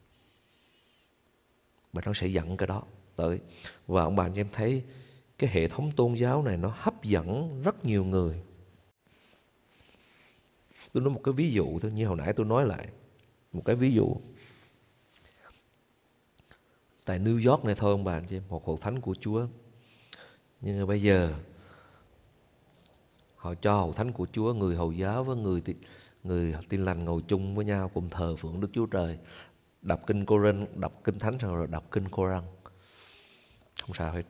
[1.93, 2.83] Và nó sẽ dẫn cái đó
[3.17, 3.41] tới.
[3.87, 4.85] Và ông bà, anh chị em thấy
[5.39, 8.43] cái hệ thống tôn giáo này nó hấp dẫn rất nhiều người.
[10.93, 12.89] Tôi nói một cái ví dụ thôi, như hồi nãy tôi nói lại.
[13.53, 14.17] Một cái ví dụ.
[17.05, 19.47] Tại New York này thôi, ông bà, anh chị em, một hội thánh của Chúa.
[20.61, 21.35] Nhưng mà bây giờ
[23.41, 25.63] họ cho hậu thánh của Chúa, người hầu giáo với người
[26.25, 29.19] người tin lành ngồi chung với nhau cùng thờ phượng Đức Chúa Trời.
[29.83, 32.45] Đọc kinh Cô-rinh đọc kinh thánh rồi đọc kinh cô răng
[33.81, 34.23] không sao hết.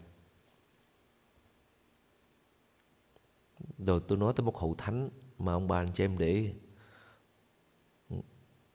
[3.78, 6.52] Rồi tôi nói tới một hậu thánh mà ông bà anh chị em để ý.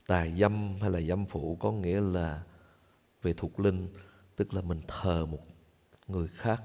[0.07, 2.43] tài dâm hay là dâm phụ có nghĩa là
[3.21, 3.87] về thuộc linh,
[4.35, 5.39] tức là mình thờ một
[6.07, 6.63] người khác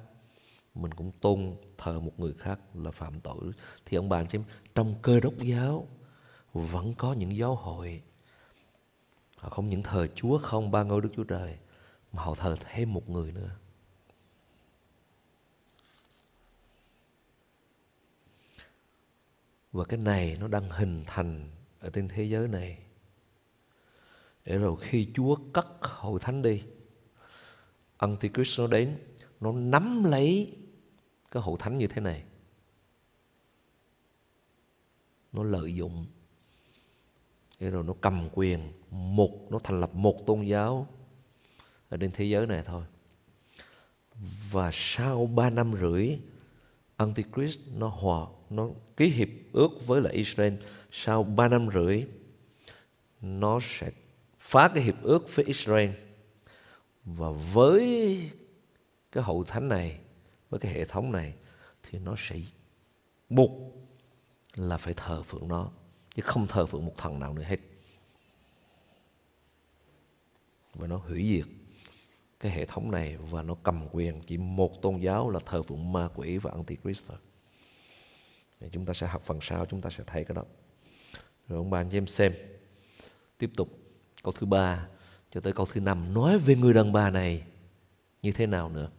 [0.74, 3.50] mình cũng tôn thờ một người khác là phạm tội.
[3.86, 4.38] Thì ông bà anh chị
[4.74, 5.88] trong cơ đốc giáo
[6.52, 8.02] vẫn có những giáo hội.
[9.36, 11.58] Họ không những thờ Chúa không ba ngôi Đức Chúa Trời,
[12.12, 13.50] mà họ thờ thêm một người nữa.
[19.72, 22.78] Và cái này nó đang hình thành ở trên thế giới này.
[24.44, 26.62] Để rồi khi Chúa cắt hội thánh đi,
[27.98, 28.98] Antichrist nó đến,
[29.40, 30.56] nó nắm lấy
[31.30, 32.22] cái hội thánh như thế này.
[35.32, 36.06] Nó lợi dụng
[37.60, 40.86] rồi nó cầm quyền một nó thành lập một tôn giáo
[41.88, 42.84] ở trên thế giới này thôi.
[44.50, 46.18] Và sau ba năm rưỡi,
[46.96, 50.54] Antichrist nó hòa, nó ký hiệp ước với lại Israel.
[50.92, 52.04] Sau ba năm rưỡi,
[53.20, 53.90] nó sẽ
[54.40, 55.90] phá cái hiệp ước với Israel.
[57.04, 58.30] Và với
[59.12, 59.98] cái hậu thánh này
[60.50, 61.34] với cái hệ thống này
[61.82, 62.36] thì nó sẽ
[63.28, 63.50] buộc
[64.54, 65.70] là phải thờ phượng nó,
[66.14, 67.58] chứ không thờ phượng một thần nào nữa hết.
[70.74, 71.46] Và nó hủy diệt
[72.40, 75.92] cái hệ thống này và nó cầm quyền chỉ một tôn giáo là thờ phượng
[75.92, 77.18] ma quỷ và antichrist thôi.
[78.72, 80.44] Chúng ta sẽ học phần sau, chúng ta sẽ thấy cái đó.
[81.48, 82.34] Rồi ông bà anh chị em xem.
[83.38, 83.78] Tiếp tục,
[84.22, 84.88] câu thứ ba
[85.30, 86.14] cho tới câu thứ năm.
[86.14, 87.42] Nói về người đàn bà này
[88.22, 88.90] như thế nào nữa?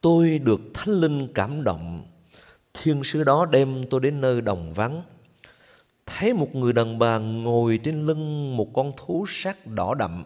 [0.00, 2.04] Tôi được thánh linh cảm động.
[2.74, 5.02] Thiên sứ đó đem tôi đến nơi đồng vắng.
[6.06, 10.24] Thấy một người đàn bà ngồi trên lưng một con thú sắc đỏ đậm,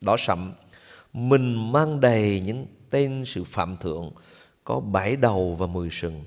[0.00, 0.52] đỏ sậm.
[1.12, 4.10] Mình mang đầy những tên sự phạm thượng,
[4.64, 6.24] có bảy đầu và mười sừng.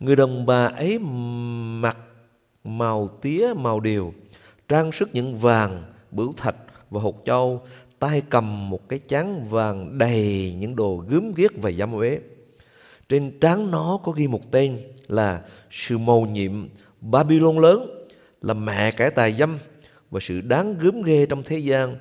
[0.00, 1.96] Người đàn bà ấy mặc
[2.64, 4.14] màu tía màu điều,
[4.68, 6.56] trang sức những vàng, bửu thạch
[6.90, 7.62] và hột châu
[8.00, 12.18] tay cầm một cái chán vàng đầy những đồ gớm ghiếc và dâm uế
[13.08, 16.68] trên trán nó có ghi một tên là sự mầu nhiệm
[17.00, 18.06] Babylon lớn,
[18.42, 19.58] là mẹ kẻ tài dâm
[20.10, 21.96] và sự đáng gớm ghê trong thế gian.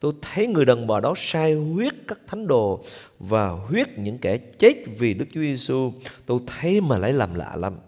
[0.00, 2.84] Tôi thấy người đàn bà đó sai huyết các thánh đồ
[3.18, 5.92] và huyết những kẻ chết vì Đức Chúa Giêsu.
[6.26, 7.78] Tôi thấy mà lấy làm lạ lắm.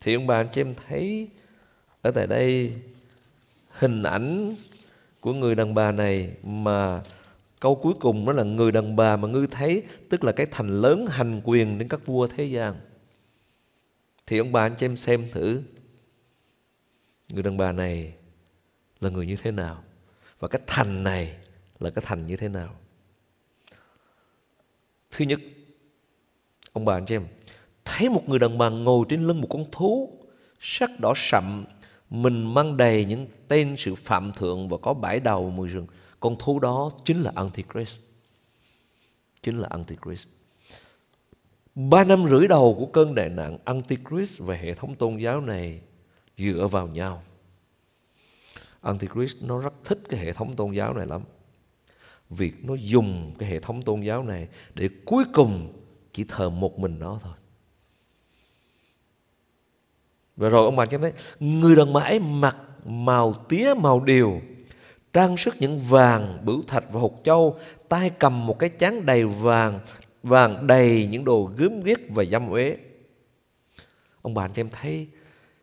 [0.00, 1.28] Thì ông bà anh chị em thấy
[2.02, 2.72] ở tại đây
[3.68, 4.54] hình ảnh
[5.22, 7.02] của người đàn bà này mà
[7.60, 10.80] câu cuối cùng đó là người đàn bà mà ngươi thấy, tức là cái thành
[10.80, 12.74] lớn hành quyền đến các vua thế gian.
[14.26, 15.62] Thì ông bà anh chị em xem thử.
[17.32, 18.14] Người đàn bà này
[19.00, 19.82] là người như thế nào?
[20.38, 21.36] Và cái thành này
[21.80, 22.74] là cái thành như thế nào?
[25.10, 25.40] Thứ nhất,
[26.72, 27.26] ông bà anh chị em,
[27.84, 30.18] thấy một người đàn bà ngồi trên lưng một con thú,
[30.60, 31.64] sắc đỏ sậm
[32.12, 35.86] mình mang đầy những tên sự phạm thượng và có bãi đầu mùi rừng.
[36.20, 37.98] Con thú đó chính là Antichrist.
[39.42, 40.28] Chính là Antichrist.
[41.74, 45.80] Ba năm rưỡi đầu của cơn đại nạn, Antichrist và hệ thống tôn giáo này
[46.38, 47.22] dựa vào nhau.
[48.80, 51.22] Antichrist nó rất thích cái hệ thống tôn giáo này lắm.
[52.30, 55.72] Việc nó dùng cái hệ thống tôn giáo này Để cuối cùng
[56.12, 57.34] chỉ thờ một mình nó thôi.
[60.36, 64.40] Và rồi ông bà cho thấy Người đàn bà ấy mặc màu tía màu điều
[65.12, 69.24] Trang sức những vàng, bửu thạch và hột châu tay cầm một cái chán đầy
[69.24, 69.80] vàng
[70.22, 72.76] Vàng đầy những đồ gớm ghiếc và dâm uế
[74.22, 75.06] Ông bà anh em thấy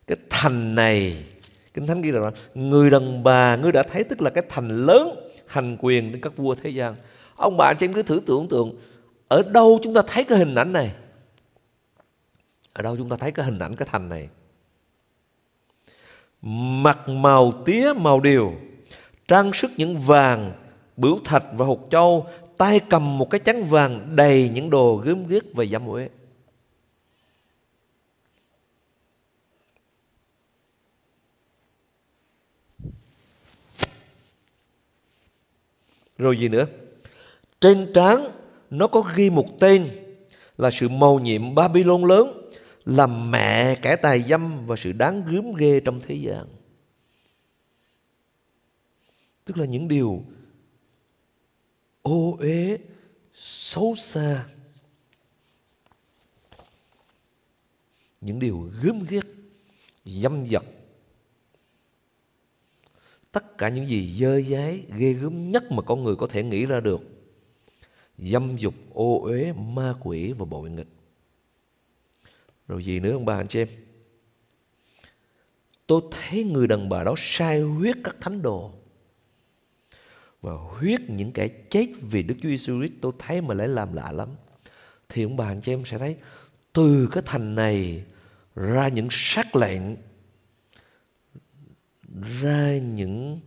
[0.08, 1.26] Cái thành này
[1.74, 5.30] Kinh Thánh ghi rằng người đàn bà ngươi đã thấy tức là cái thành lớn
[5.48, 6.96] hành quyền đến các vua thế gian.
[7.36, 8.76] Ông bà anh em cứ thử tưởng tượng
[9.28, 10.96] ở đâu chúng ta thấy cái hình ảnh này?
[12.74, 14.30] Ở đâu chúng ta thấy cái hình ảnh cái thành này?
[16.42, 18.54] Mặt màu tía màu điều,
[19.28, 20.54] trang sức những vàng,
[20.98, 25.28] bửu thạch và hột châu, tay cầm một cái chắn vàng đầy những đồ gớm
[25.28, 26.10] ghiếc và dâm uế.
[36.18, 36.66] Rồi gì nữa?
[37.62, 38.32] Trên trán
[38.70, 39.90] nó có ghi một tên
[40.58, 42.39] là sự mầu nhiệm Babylon lớn
[42.90, 46.46] làm mẹ kẻ tài dâm và sự đáng gớm ghê trong thế gian.
[49.46, 50.24] Tức là những điều
[52.02, 52.78] ô uế
[53.34, 54.46] xấu xa.
[58.22, 59.26] Những điều gớm ghét,
[60.06, 60.64] dâm dật.
[63.32, 66.66] Tất cả những gì dơ dái ghê gớm nhất mà con người có thể nghĩ
[66.66, 67.02] ra được.
[68.18, 70.88] Dâm dục ô uế ma quỷ và bội nghịch.
[72.70, 73.68] Rồi gì nữa ông bà anh chị em?
[75.88, 78.74] Tôi thấy người đàn bà đó sai huyết các thánh đồ
[80.42, 83.94] và huyết những kẻ chết vì Đức Chúa Giêsu Christ tôi thấy mà lại làm
[83.94, 84.30] lạ lắm.
[85.10, 86.18] Thì ông bà anh chị em sẽ thấy,
[86.74, 88.06] từ cái thành này
[88.56, 89.82] ra những sắc lệnh
[92.42, 93.40] ra những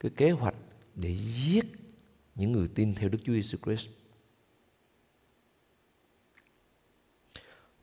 [0.00, 0.56] cái kế hoạch
[0.94, 1.64] để giết
[2.34, 3.88] những người tin theo Đức Chúa Giêsu Christ.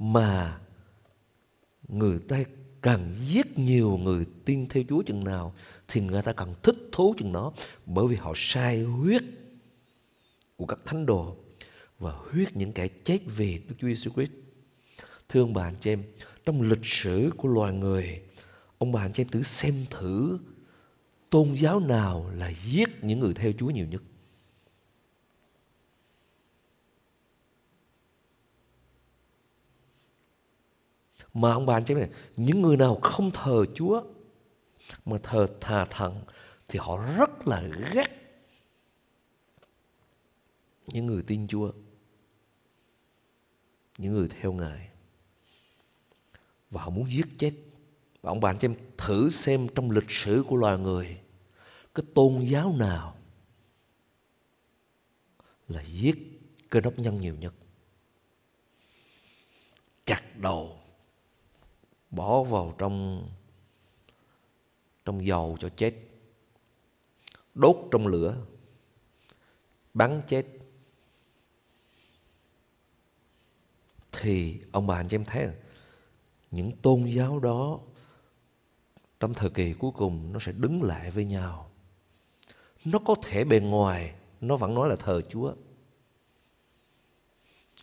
[0.02, 0.60] Mà
[1.88, 2.44] người ta
[2.82, 5.54] càng giết nhiều người tin theo Chúa chừng nào
[5.88, 7.54] thì người ta càng thích thú chừng đó
[7.86, 9.22] bởi vì họ sai huyết
[10.58, 11.36] của các thánh đồ
[12.00, 14.32] và huyết những kẻ chết vì Đức Chúa Giêsu Christ.
[15.30, 16.04] Thưa ông bà anh chị em,
[16.46, 18.22] trong lịch sử của loài người,
[18.78, 20.38] ông bà anh chị em thử xem thử
[21.30, 24.02] tôn giáo nào là giết những người theo Chúa nhiều nhất.
[31.34, 34.04] Mà ông bà anh chị em này, những người nào không thờ Chúa
[35.06, 36.22] mà thờ thà thần
[36.67, 37.63] thì họ rất là
[37.94, 38.08] ghét
[40.88, 41.72] những người tin Chúa,
[43.98, 44.89] những người theo Ngài.
[46.70, 47.54] Và họ muốn giết chết.
[48.22, 51.22] Và ông bà anh chị em thử xem trong lịch sử của loài người
[51.96, 53.17] cái tôn giáo nào
[55.67, 56.15] là giết
[56.70, 57.54] cơ đốc nhân nhiều nhất.
[60.06, 60.81] Chặt đầu
[62.12, 63.28] bỏ vào trong
[65.06, 65.93] trong dầu cho chết,
[67.54, 68.38] đốt trong lửa,
[69.93, 70.45] bắn chết.
[74.12, 75.50] Thì ông bà anh chị em thấy
[76.52, 77.80] những tôn giáo đó
[79.19, 81.71] trong thời kỳ cuối cùng nó sẽ đứng lại với nhau.
[82.86, 85.54] Nó có thể bề ngoài, nó vẫn nói là thờ chúa.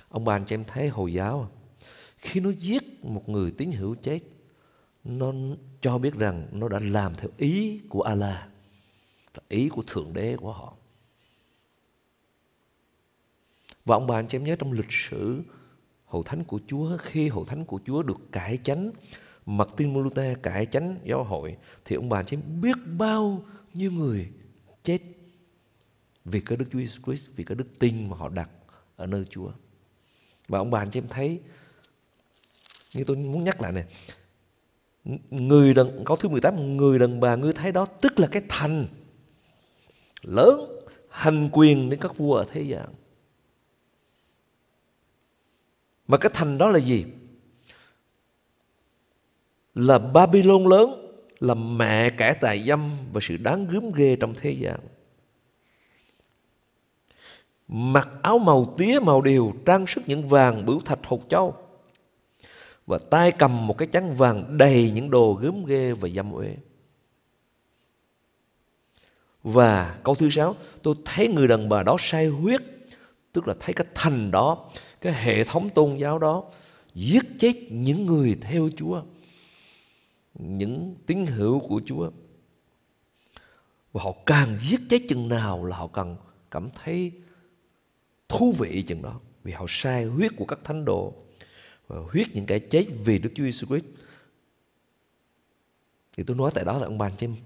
[0.09, 1.49] Ông bà anh chị em thấy hồi giáo à,
[2.19, 4.21] khi nó giết một người tín hữu chết
[5.05, 5.33] nó
[5.81, 8.49] cho biết rằng nó đã làm theo ý của Allah,
[9.49, 10.75] ý của Thượng Đế của họ.
[13.85, 15.43] Và ông bà anh chị em nhớ trong lịch sử
[16.07, 18.91] hậu thánh của Chúa, khi hậu thánh của Chúa được cải chánh,
[19.47, 23.43] Martin Luther cải chánh giáo hội, thì ông bà anh chị em biết bao
[23.75, 24.31] nhiêu người
[24.83, 25.03] chết
[26.25, 28.51] vì cái Đức Chúa Jesus Christ, vì cái đức tin mà họ đặt
[28.97, 29.51] ở nơi Chúa.
[30.49, 31.41] Và ông bà anh chị em thấy,
[32.95, 33.85] như tôi muốn nhắc lại này,
[35.31, 38.87] người đàn câu thứ 18 người đàn bà ngươi thấy đó tức là cái thành
[40.23, 42.87] lớn hành quyền đến các vua ở thế gian.
[46.09, 47.05] Mà cái thành đó là gì?
[49.75, 51.09] Là Babylon lớn
[51.41, 54.81] là mẹ kẻ tài dâm và sự đáng gớm ghê trong thế gian.
[57.69, 61.68] Mặc áo màu tía màu điều trang sức những vàng bửu thạch hột châu
[62.89, 66.57] và tay cầm một cái chắn vàng đầy những đồ gớm ghê và dâm uế.
[69.43, 72.63] Và câu thứ sáu, tôi thấy người đàn bà đó say huyết,
[73.33, 74.71] tức là thấy cái thành đó,
[75.01, 76.45] cái hệ thống tôn giáo đó
[76.95, 79.03] giết chết những người theo Chúa,
[80.35, 82.11] những tín hữu của Chúa.
[83.93, 86.17] Và họ càng giết chết chừng nào là họ càng
[86.51, 87.13] cảm thấy
[88.29, 91.15] thú vị chừng đó, vì họ sai huyết của các thánh đồ
[91.89, 93.85] và huyết những kẻ chết vì Đức Chúa Giêsu Christ.
[96.13, 97.37] Thì tôi nói tại đó là ông bà em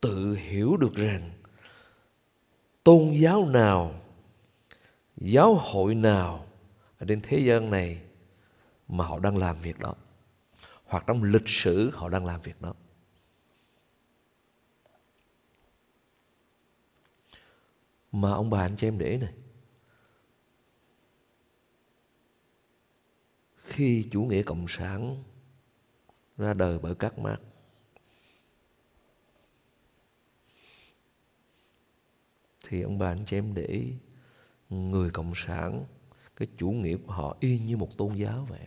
[0.00, 1.30] tự hiểu được rằng
[2.84, 4.00] tôn giáo nào,
[5.16, 6.46] giáo hội nào
[6.98, 8.02] ở trên thế gian này
[8.88, 9.94] mà họ đang làm việc đó.
[10.84, 12.74] Hoặc trong lịch sử họ đang làm việc đó.
[18.12, 19.32] Mà ông bà anh chị em để này
[23.76, 25.24] khi chủ nghĩa cộng sản
[26.36, 27.36] ra đời bởi các mác
[32.68, 33.92] thì ông bà anh chị em để ý
[34.70, 35.84] người cộng sản,
[36.36, 38.66] cái chủ nghĩa của họ y như một tôn giáo vậy.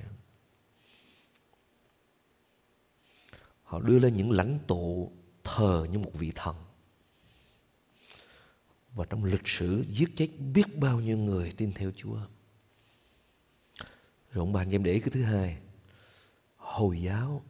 [3.64, 5.12] Họ đưa lên những lãnh tụ
[5.44, 6.56] thờ như một vị thần.
[8.96, 12.20] Và trong lịch sử giết chết biết bao nhiêu người tin theo Chúa
[14.32, 15.58] rồi ông bà anh em để ý cái thứ hai.
[16.58, 17.42] Hồi giáo.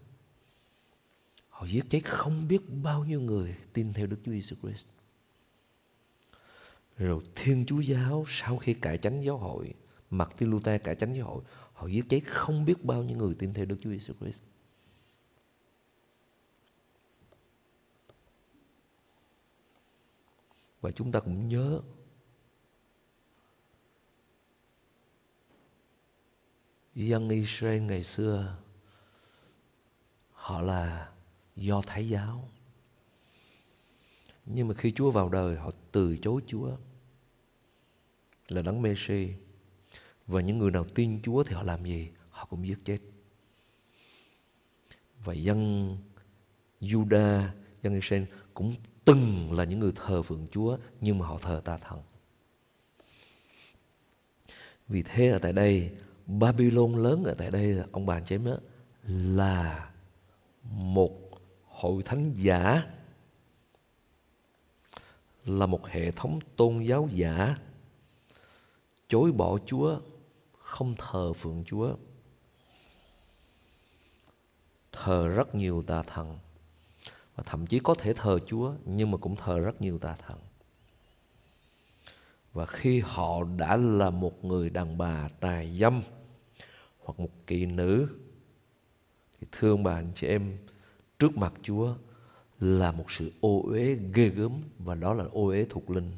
[1.49, 4.85] Họ giết chết không biết bao nhiêu người tin theo Đức Chúa Jesus Christ.
[6.97, 9.73] Rồi Thiên Chúa Giáo sau khi cải chánh giáo hội,
[10.09, 11.43] Martin Luther cải chánh giáo hội,
[11.79, 14.41] Họ giết chết không biết bao nhiêu người tin theo Đức Chúa Jesus Christ.
[20.81, 21.81] Và chúng ta cũng nhớ
[27.07, 28.55] dân Israel ngày xưa
[30.31, 31.11] họ là
[31.55, 32.49] do Thái giáo.
[34.45, 36.71] Nhưng mà khi Chúa vào đời họ từ chối Chúa
[38.47, 39.29] là đấng Messi.
[40.27, 42.09] Và những người nào tin Chúa thì họ làm gì?
[42.29, 42.99] Họ cũng giết chết.
[45.23, 45.97] Và dân
[46.81, 47.47] Juda,
[47.83, 48.23] dân Israel
[48.53, 48.73] cũng
[49.05, 52.01] từng là những người thờ phượng Chúa nhưng mà họ thờ ta thần.
[54.87, 55.91] Vì thế ở tại đây
[56.37, 58.55] Babylon lớn ở tại đây, ông bà chém đó
[59.03, 59.89] là
[60.63, 61.11] một
[61.65, 62.83] hội thánh giả,
[65.45, 67.55] là một hệ thống tôn giáo giả,
[69.07, 69.99] chối bỏ Chúa,
[70.57, 71.95] không thờ phượng Chúa.
[74.91, 76.37] Thờ rất nhiều tà thần,
[77.35, 80.39] và thậm chí có thể thờ Chúa, nhưng mà cũng thờ rất nhiều tà thần.
[82.53, 86.01] Và khi họ đã là một người đàn bà tài dâm
[87.09, 88.07] hoặc một kỳ nữ
[89.39, 90.57] thì thương bà anh chị em
[91.19, 91.95] trước mặt Chúa
[92.59, 96.11] là một sự ô uế ghê gớm và đó là ô uế thuộc linh.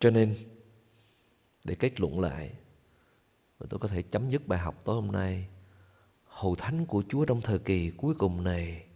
[0.00, 0.36] Cho nên,
[1.64, 2.52] để kết luận lại,
[3.58, 5.48] và tôi có thể chấm dứt bài học tối hôm nay,
[6.24, 8.86] hầu thánh của Chúa trong thời kỳ cuối cùng này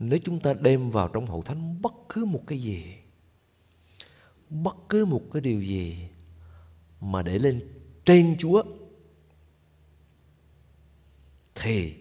[0.00, 2.96] nếu chúng ta đem vào trong hậu thánh bất cứ một cái gì,
[4.50, 6.08] bất cứ một cái điều gì
[7.00, 7.60] mà để lên
[8.04, 8.62] trên Chúa,
[11.54, 11.96] thì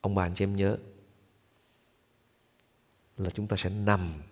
[0.00, 0.76] ông bà anh chị em nhớ
[3.16, 4.22] là chúng ta sẽ nằm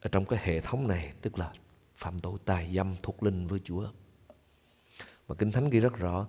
[0.00, 1.52] ở trong cái hệ thống này, tức là
[1.96, 3.90] phạm tội tài dâm thuộc linh với Chúa.
[5.26, 6.26] Và Kinh Thánh ghi rất rõ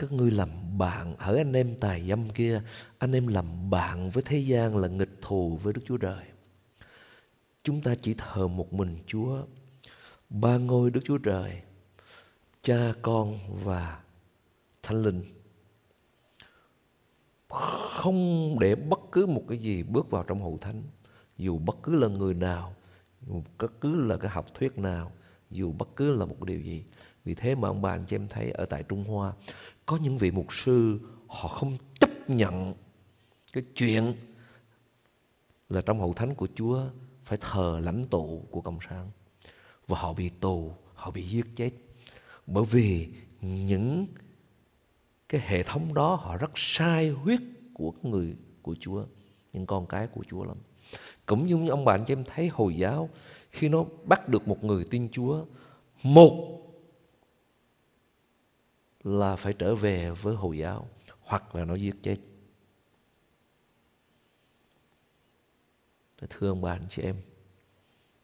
[0.00, 2.62] các ngươi làm bạn ở anh em tài dâm kia,
[2.98, 6.24] anh em làm bạn với thế gian là nghịch thù với Đức Chúa Trời.
[7.62, 9.42] Chúng ta chỉ thờ một mình Chúa,
[10.30, 11.62] ba ngôi Đức Chúa Trời,
[12.62, 14.00] cha, con và
[14.82, 15.22] thánh linh.
[17.90, 20.82] Không để bất cứ một cái gì bước vào trong hậu thánh.
[21.38, 22.74] Dù bất cứ là người nào,
[23.26, 25.12] dù bất cứ là cái học thuyết nào,
[25.50, 26.84] dù bất cứ là một điều gì.
[27.24, 29.32] Vì thế mà ông bà anh chị em thấy ở tại Trung Hoa
[29.90, 32.74] có những vị mục sư, họ không chấp nhận
[33.52, 34.14] cái chuyện
[35.68, 36.82] là trong hậu thánh của Chúa
[37.22, 39.10] phải thờ lãnh tụ của cộng sản.
[39.86, 41.70] Và họ bị tù, họ bị giết chết.
[42.46, 43.08] Bởi vì
[43.40, 44.06] những
[45.28, 47.40] cái hệ thống đó họ rất sai huyết
[47.74, 49.04] của người, của Chúa,
[49.52, 50.56] những con cái của Chúa lắm.
[51.26, 53.10] Cũng như ông bạn cho em thấy hồi giáo,
[53.50, 55.44] khi nó bắt được một người tin Chúa,
[56.02, 56.60] một
[59.04, 60.88] là phải trở về với Hồi giáo
[61.20, 62.16] hoặc là nó giết chết.
[66.30, 67.16] Thưa ông bà anh chị em,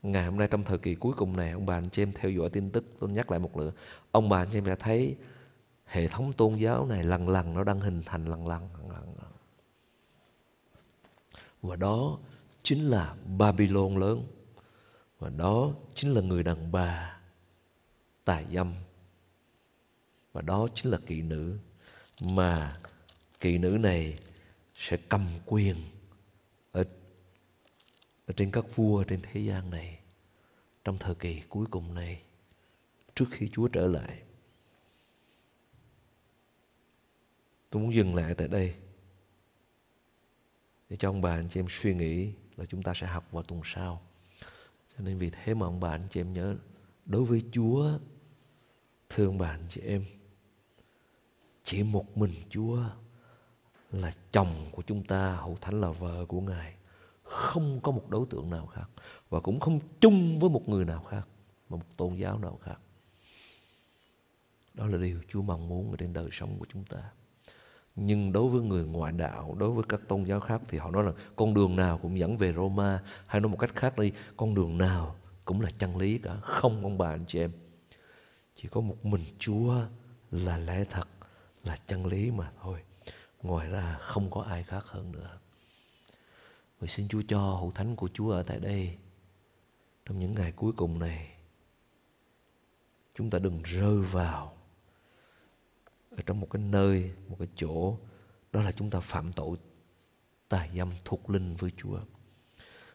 [0.03, 2.31] ngày hôm nay trong thời kỳ cuối cùng này, ông bà anh chị em theo
[2.31, 3.75] dõi tin tức, tôi nhắc lại một lượt,
[4.13, 5.17] ông bà anh chị em đã thấy
[5.85, 8.69] hệ thống tôn giáo này lần lần nó đang hình thành lần lần.
[8.89, 9.33] lần, lần.
[11.63, 12.19] Và đó
[12.63, 14.27] chính là Babylon lớn.
[15.19, 17.21] Và đó chính là người đàn bà
[18.25, 18.75] tài dâm
[20.37, 21.59] và đó chính là kỵ nữ
[22.21, 22.81] mà
[23.41, 24.19] kỵ nữ này
[24.75, 25.77] sẽ cầm quyền
[26.73, 26.85] ở,
[28.27, 30.01] ở trên các vua trên thế gian này
[30.85, 32.23] trong thời kỳ cuối cùng này
[33.15, 34.23] trước khi Chúa trở lại.
[37.71, 38.75] Tôi muốn dừng lại tại đây
[40.89, 43.43] để cho ông bà anh chị em suy nghĩ là chúng ta sẽ học vào
[43.43, 44.03] tuần sau.
[44.97, 46.57] Cho nên vì thế mà ông bà anh chị em nhớ
[47.07, 47.99] đối với Chúa
[49.09, 50.05] thương bà anh chị em
[51.67, 52.79] chỉ một mình Chúa
[53.91, 56.75] là chồng của chúng ta, hậu thánh là vợ của Ngài.
[57.23, 58.91] Không có một đối tượng nào khác
[59.31, 61.29] và cũng không chung với một người nào khác,
[61.69, 62.77] một tôn giáo nào khác.
[64.75, 66.99] Đó là điều Chúa mong muốn ở trên đời sống của chúng ta.
[67.97, 71.05] Nhưng đối với người ngoại đạo, đối với các tôn giáo khác thì họ nói
[71.05, 74.55] là con đường nào cũng dẫn về Roma hay nói một cách khác đi, con
[74.55, 76.37] đường nào cũng là chân lý cả.
[76.43, 77.53] Không ông bà anh chị em.
[78.55, 79.75] Chỉ có một mình Chúa
[80.31, 81.09] là lẽ thật
[81.67, 82.83] là chân lý mà thôi.
[83.43, 85.39] Ngoài ra không có ai khác hơn nữa.
[86.79, 88.99] Vậy xin Chúa cho hữu thánh của Chúa ở tại đây
[90.05, 91.33] trong những ngày cuối cùng này
[93.15, 94.57] chúng ta đừng rơi vào
[96.11, 97.97] ở trong một cái nơi, một cái chỗ
[98.53, 99.57] đó là chúng ta phạm tội
[100.49, 101.99] tà dâm thuộc linh với Chúa.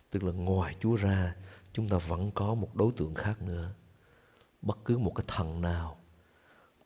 [0.10, 1.36] Tức là ngoài Chúa ra
[1.74, 3.74] chúng ta vẫn có một đối tượng khác nữa.
[4.62, 6.01] Bất cứ một cái thần nào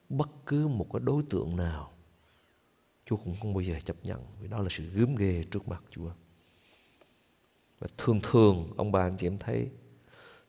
[0.09, 1.91] bất cứ một cái đối tượng nào,
[3.05, 5.83] Chúa cũng không bao giờ chấp nhận, vì đó là sự gớm ghê trước mặt
[5.91, 6.09] Chúa.
[7.79, 9.69] và thường thường, ông bà anh chị em thấy,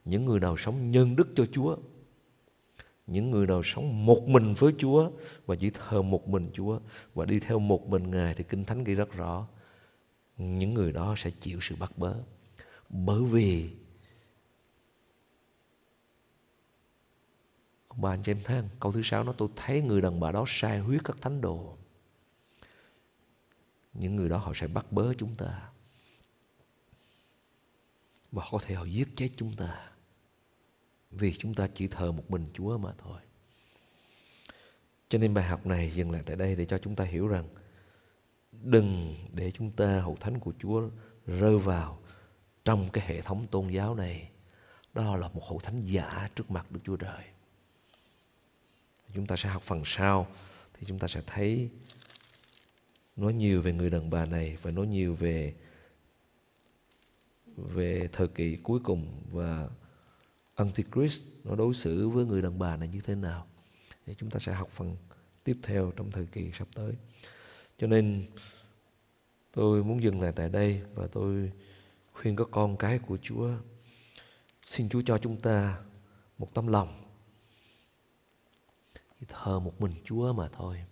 [0.04, 1.76] những người nào sống nhân đức cho Chúa,
[3.06, 5.10] những người nào sống một mình với Chúa
[5.46, 6.80] và chỉ thờ một mình Chúa
[7.14, 9.46] và đi theo một mình Ngài thì Kinh Thánh ghi rất rõ,
[10.38, 12.14] những người đó sẽ chịu sự bắt bớ
[12.88, 13.70] bởi vì
[17.96, 18.68] ông bà anh chị em thấy không?
[18.80, 21.76] câu thứ sáu nó tôi thấy người đàn bà đó sai huyết các thánh đồ
[23.94, 25.70] những người đó họ sẽ bắt bớ chúng ta
[28.32, 29.90] và có thể họ giết chết chúng ta
[31.10, 33.20] vì chúng ta chỉ thờ một mình Chúa mà thôi.
[35.08, 37.48] Cho nên bài học này dừng lại tại đây để cho chúng ta hiểu rằng
[38.52, 40.88] đừng để chúng ta, hậu thánh của Chúa,
[41.26, 41.98] rơi vào
[42.64, 44.30] trong cái hệ thống tôn giáo này.
[44.94, 47.24] Đó là một hậu thánh giả trước mặt Đức Chúa Trời.
[49.16, 50.26] Chúng ta sẽ học phần sau,
[50.74, 51.70] thì chúng ta sẽ thấy
[53.16, 55.54] nói nhiều về người đàn bà này và nói nhiều về
[57.56, 59.68] về thời kỳ cuối cùng và
[60.54, 63.46] Antichrist nó đối xử với người đàn bà này như thế nào.
[64.06, 64.96] Thì chúng ta sẽ học phần
[65.44, 66.92] tiếp theo trong thời kỳ sắp tới.
[67.78, 68.24] Cho nên
[69.52, 71.52] tôi muốn dừng lại tại đây và tôi
[72.12, 73.50] khuyên các con cái của Chúa,
[74.62, 75.78] xin Chúa cho chúng ta
[76.38, 77.05] một tấm lòng
[79.28, 80.84] thờ một mình Chúa mà thôi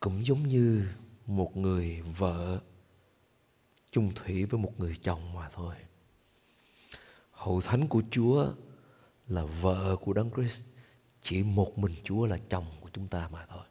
[0.00, 0.86] cũng giống như
[1.26, 2.60] một người vợ
[3.90, 5.74] chung thủy với một người chồng mà thôi
[7.40, 8.52] Hậu thánh của Chúa
[9.28, 10.64] là vợ của Đấng Christ.
[11.22, 13.64] Chỉ một mình Chúa là chồng của chúng ta mà thôi.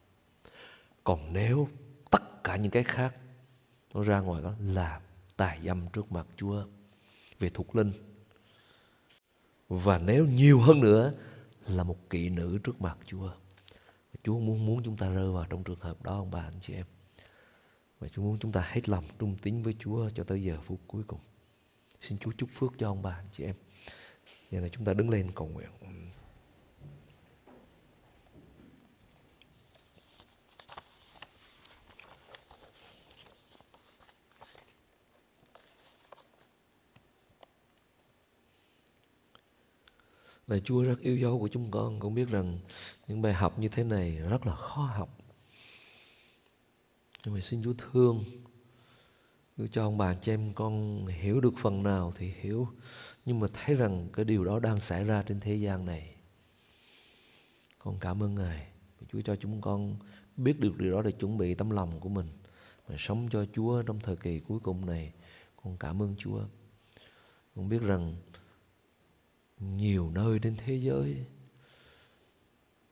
[1.04, 1.68] Còn nếu
[2.12, 3.16] tất cả những cái khác
[3.94, 5.02] nó ra ngoài đó là
[5.38, 6.66] tài dâm trước mặt Chúa,
[7.40, 7.92] về thuộc linh.
[9.68, 11.14] Và nếu nhiều hơn nữa
[11.70, 13.32] là một kỵ nữ trước mặt Chúa.
[14.24, 16.74] Chúa muốn muốn chúng ta rơi vào trong trường hợp đó, ông bà, anh chị
[16.74, 16.86] em.
[18.00, 20.80] Và Chúa muốn chúng ta hết lòng trung tín với Chúa cho tới giờ phút
[20.88, 21.20] cuối cùng.
[22.02, 23.56] Xin Chúa chúc phước cho ông bà, anh chị em.
[24.52, 25.70] Giờ này chúng ta đứng lên cầu nguyện.
[40.50, 42.00] Lạy Chúa rất yêu dấu của chúng con.
[42.00, 42.60] Con biết rằng
[43.08, 45.18] những bài học như thế này rất là khó học.
[47.26, 48.24] Nhưng mà xin Chúa thương.
[49.58, 52.68] Chúa cho ông bà chị em con hiểu được phần nào thì hiểu.
[53.26, 56.16] Nhưng mà thấy rằng cái điều đó đang xảy ra trên thế gian này.
[57.80, 58.68] Con cảm ơn ngài.
[59.12, 59.96] Chúa cho chúng con
[60.38, 62.28] biết được điều đó để chuẩn bị tấm lòng của mình.
[62.90, 65.14] Mà sống cho chúa trong thời kỳ cuối cùng này.
[65.64, 66.42] Con cảm ơn chúa.
[67.56, 68.16] Con biết rằng
[69.60, 71.26] nhiều nơi trên thế giới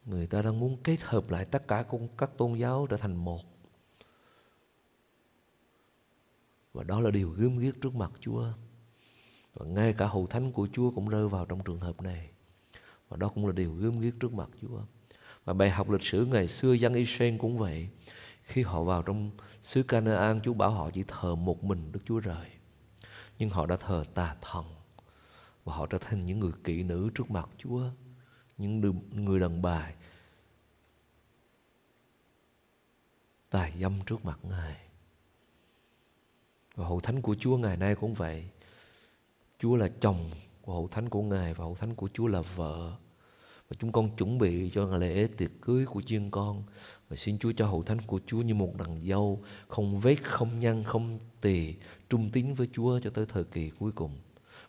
[0.06, 1.86] người ta đang muốn kết hợp lại tất cả
[2.18, 3.58] các tôn giáo trở thành một
[6.78, 8.46] Và đó là điều gớm ghiếc trước mặt Chúa.
[9.54, 12.30] Và ngay cả hậu thánh của Chúa cũng rơi vào trong trường hợp này.
[13.10, 14.80] Và đó cũng là điều gớm ghiếc trước mặt Chúa.
[15.46, 17.90] Và bài học lịch sử ngày xưa dân Israel cũng vậy.
[18.44, 22.20] Khi họ vào trong xứ Canaan, Chúa bảo họ chỉ thờ một mình Đức Chúa
[22.20, 22.48] Trời.
[23.40, 24.66] Nhưng họ đã thờ tà thần.
[25.68, 27.84] Và họ trở thành những người kỹ nữ trước mặt Chúa.
[28.58, 29.92] Những người đàn bà
[33.50, 34.78] tài dâm trước mặt Ngài.
[36.76, 38.50] Và hậu thánh của Chúa ngày nay cũng vậy.
[39.60, 40.30] Chúa là chồng
[40.62, 42.94] của hậu thánh của Ngài và hậu thánh của Chúa là vợ.
[43.70, 46.64] Và chúng con chuẩn bị cho ngày lễ tiệc cưới của chiên con.
[47.10, 50.60] Và xin Chúa cho hậu thánh của Chúa như một đằng dâu, không vết, không
[50.60, 51.76] nhăn, không tỳ,
[52.10, 54.12] trung tín với Chúa cho tới thời kỳ cuối cùng.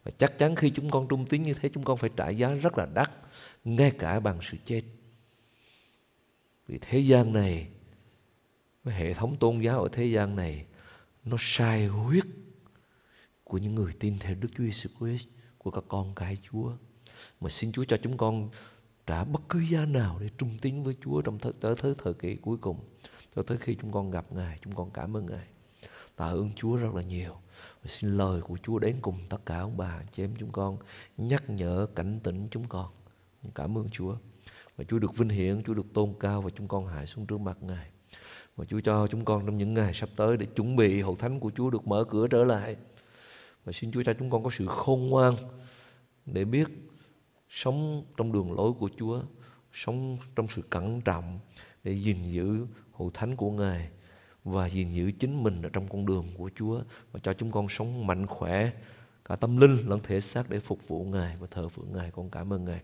[0.09, 2.55] Và chắc chắn khi chúng con trung tín như thế, chúng con phải trả giá
[2.55, 3.11] rất là đắt,
[3.65, 4.83] ngay cả bằng sự chết.
[6.67, 7.69] Vì thế gian này,
[8.85, 10.67] với hệ thống tôn giáo ở thế gian này,
[11.25, 12.25] nó sai huyết
[13.45, 15.27] của những người tin theo Đức Chúa Giêsu Christ
[15.59, 16.73] của các con cái Chúa.
[17.41, 18.51] Mà xin Chúa cho chúng con
[19.07, 22.15] trả bất cứ giá nào để trung tín với Chúa trong tới tới thời, thời
[22.15, 22.81] kỳ cuối cùng.
[23.37, 25.47] Cho tới khi chúng con gặp Ngài, chúng con cảm ơn Ngài.
[26.19, 27.33] Tạ ơn Chúa rất là nhiều.
[27.83, 30.77] Và xin lời của Chúa đến cùng tất cả ông bà chị em chúng con
[31.17, 32.87] nhắc nhở cảnh tỉnh chúng con.
[33.55, 34.17] Cảm ơn Chúa.
[34.77, 37.41] Và Chúa được vinh hiển, Chúa được tôn cao và chúng con hãy xuống trước
[37.41, 37.91] mặt Ngài.
[38.57, 41.41] Và Chúa cho chúng con trong những ngày sắp tới để chuẩn bị hậu thánh
[41.41, 42.77] của Chúa được mở cửa trở lại.
[43.65, 45.35] Và xin Chúa cho chúng con có sự khôn ngoan
[46.27, 46.69] để biết
[47.51, 49.23] sống trong đường lối của Chúa,
[49.73, 51.39] sống trong sự cẩn trọng
[51.85, 53.91] để gìn giữ hậu thánh của Ngài
[54.51, 56.81] và gìn giữ chính mình ở trong con đường của Chúa
[57.13, 58.71] và cho chúng con sống mạnh khỏe,
[59.25, 62.11] cả tâm linh lẫn thể xác để phục vụ Ngài và thờ phượng Ngài.
[62.11, 62.81] Con cảm ơn Ngài.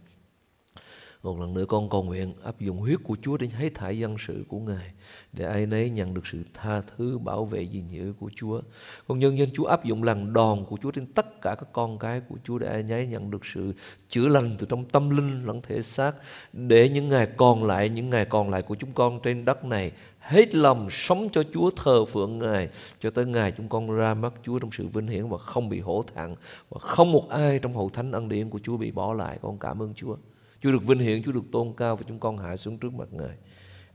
[1.24, 4.16] một lần nữa con cầu nguyện áp dụng huyết của Chúa để hết thải dân
[4.18, 4.92] sự của Ngài,
[5.32, 8.60] để ai nấy nhận được sự tha thứ, bảo vệ, gìn giữ của Chúa.
[9.08, 11.98] Con nhân dân Chúa áp dụng lần đòn của Chúa trên tất cả các con
[11.98, 13.72] cái của Chúa để ai nấy nhận được sự
[14.08, 16.12] chữa lành từ trong tâm linh lẫn thể xác,
[16.52, 19.92] để những ngày còn lại, những ngày còn lại của chúng con trên đất này
[20.24, 22.68] hết lòng sống cho Chúa thờ phượng Ngài,
[22.98, 25.80] cho tới ngày chúng con ra mắt Chúa trong sự vinh hiển và không bị
[25.80, 26.34] hổ thẹn,
[26.70, 29.38] và không một ai trong hậu thánh ân điển của Chúa bị bỏ lại.
[29.42, 30.16] Con cảm ơn Chúa.
[30.60, 33.08] Chúa được vinh hiển, Chúa được tôn cao và chúng con hạ xuống trước mặt
[33.12, 33.36] Ngài.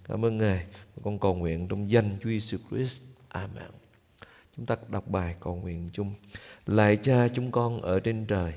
[0.03, 0.65] Cảm ơn Ngài.
[1.03, 3.01] Con cầu nguyện trong danh Chúa Jesus Christ.
[3.29, 3.71] Amen.
[4.57, 6.13] Chúng ta đọc bài cầu nguyện chung.
[6.65, 8.53] Lại cha chúng con ở trên trời,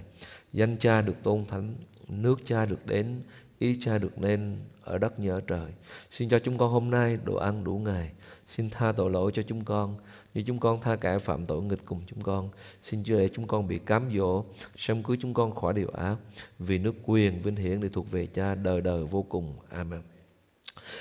[0.53, 1.75] danh cha được tôn thánh,
[2.09, 3.23] nước cha được đến,
[3.59, 5.71] ý cha được nên ở đất như ở trời.
[6.11, 8.11] Xin cho chúng con hôm nay đồ ăn đủ ngày.
[8.47, 9.95] Xin tha tội lỗi cho chúng con
[10.35, 12.49] như chúng con tha cả phạm tội nghịch cùng chúng con.
[12.83, 14.45] Xin Chúa để chúng con bị cám dỗ,
[14.77, 16.17] sống cứu chúng con khỏi điều ác.
[16.59, 19.55] Vì nước quyền, vinh hiển để thuộc về cha đời đời vô cùng.
[19.71, 20.03] Amen.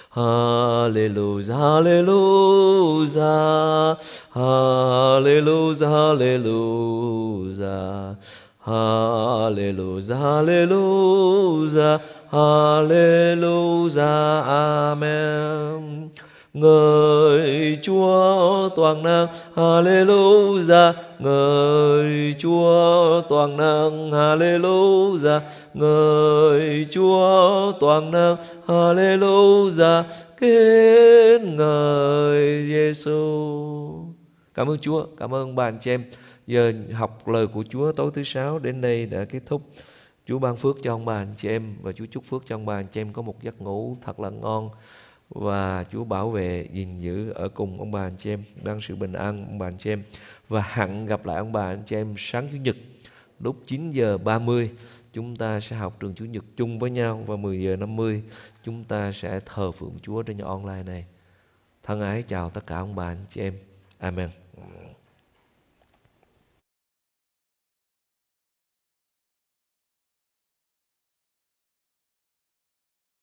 [0.09, 3.15] Hallelujah, hallelujah,
[4.31, 7.01] hallelujah, hallelujah.
[8.65, 11.99] Hallelujah, hallelujah,
[12.31, 13.97] hallelujah,
[14.45, 16.09] amen.
[16.53, 28.35] Ngợi Chúa toàn năng, hallelujah, ngợi Chúa toàn năng, hallelujah, ngợi Chúa toàn năng,
[28.67, 30.05] hallelujah,
[30.39, 33.21] kính ngợi Giêsu.
[34.53, 36.03] Cảm ơn Chúa, cảm ơn bạn chị em.
[36.47, 39.61] Giờ học lời của Chúa tối thứ sáu đến đây đã kết thúc.
[40.25, 42.65] Chúa ban phước cho ông bà anh chị em và Chúa chúc phước cho ông
[42.65, 44.69] bà anh chị em có một giấc ngủ thật là ngon
[45.29, 48.95] và Chúa bảo vệ, gìn giữ ở cùng ông bà anh chị em, ban sự
[48.95, 50.03] bình an ông bà anh chị em
[50.49, 52.75] và hẳn gặp lại ông bà anh chị em sáng chủ nhật
[53.39, 54.71] lúc 9 giờ 30
[55.13, 58.23] chúng ta sẽ học trường chủ nhật chung với nhau và 10 giờ 50
[58.63, 61.05] chúng ta sẽ thờ phượng Chúa trên nhà online này.
[61.83, 63.53] Thân ái chào tất cả ông bà anh chị em.
[63.97, 64.29] Amen.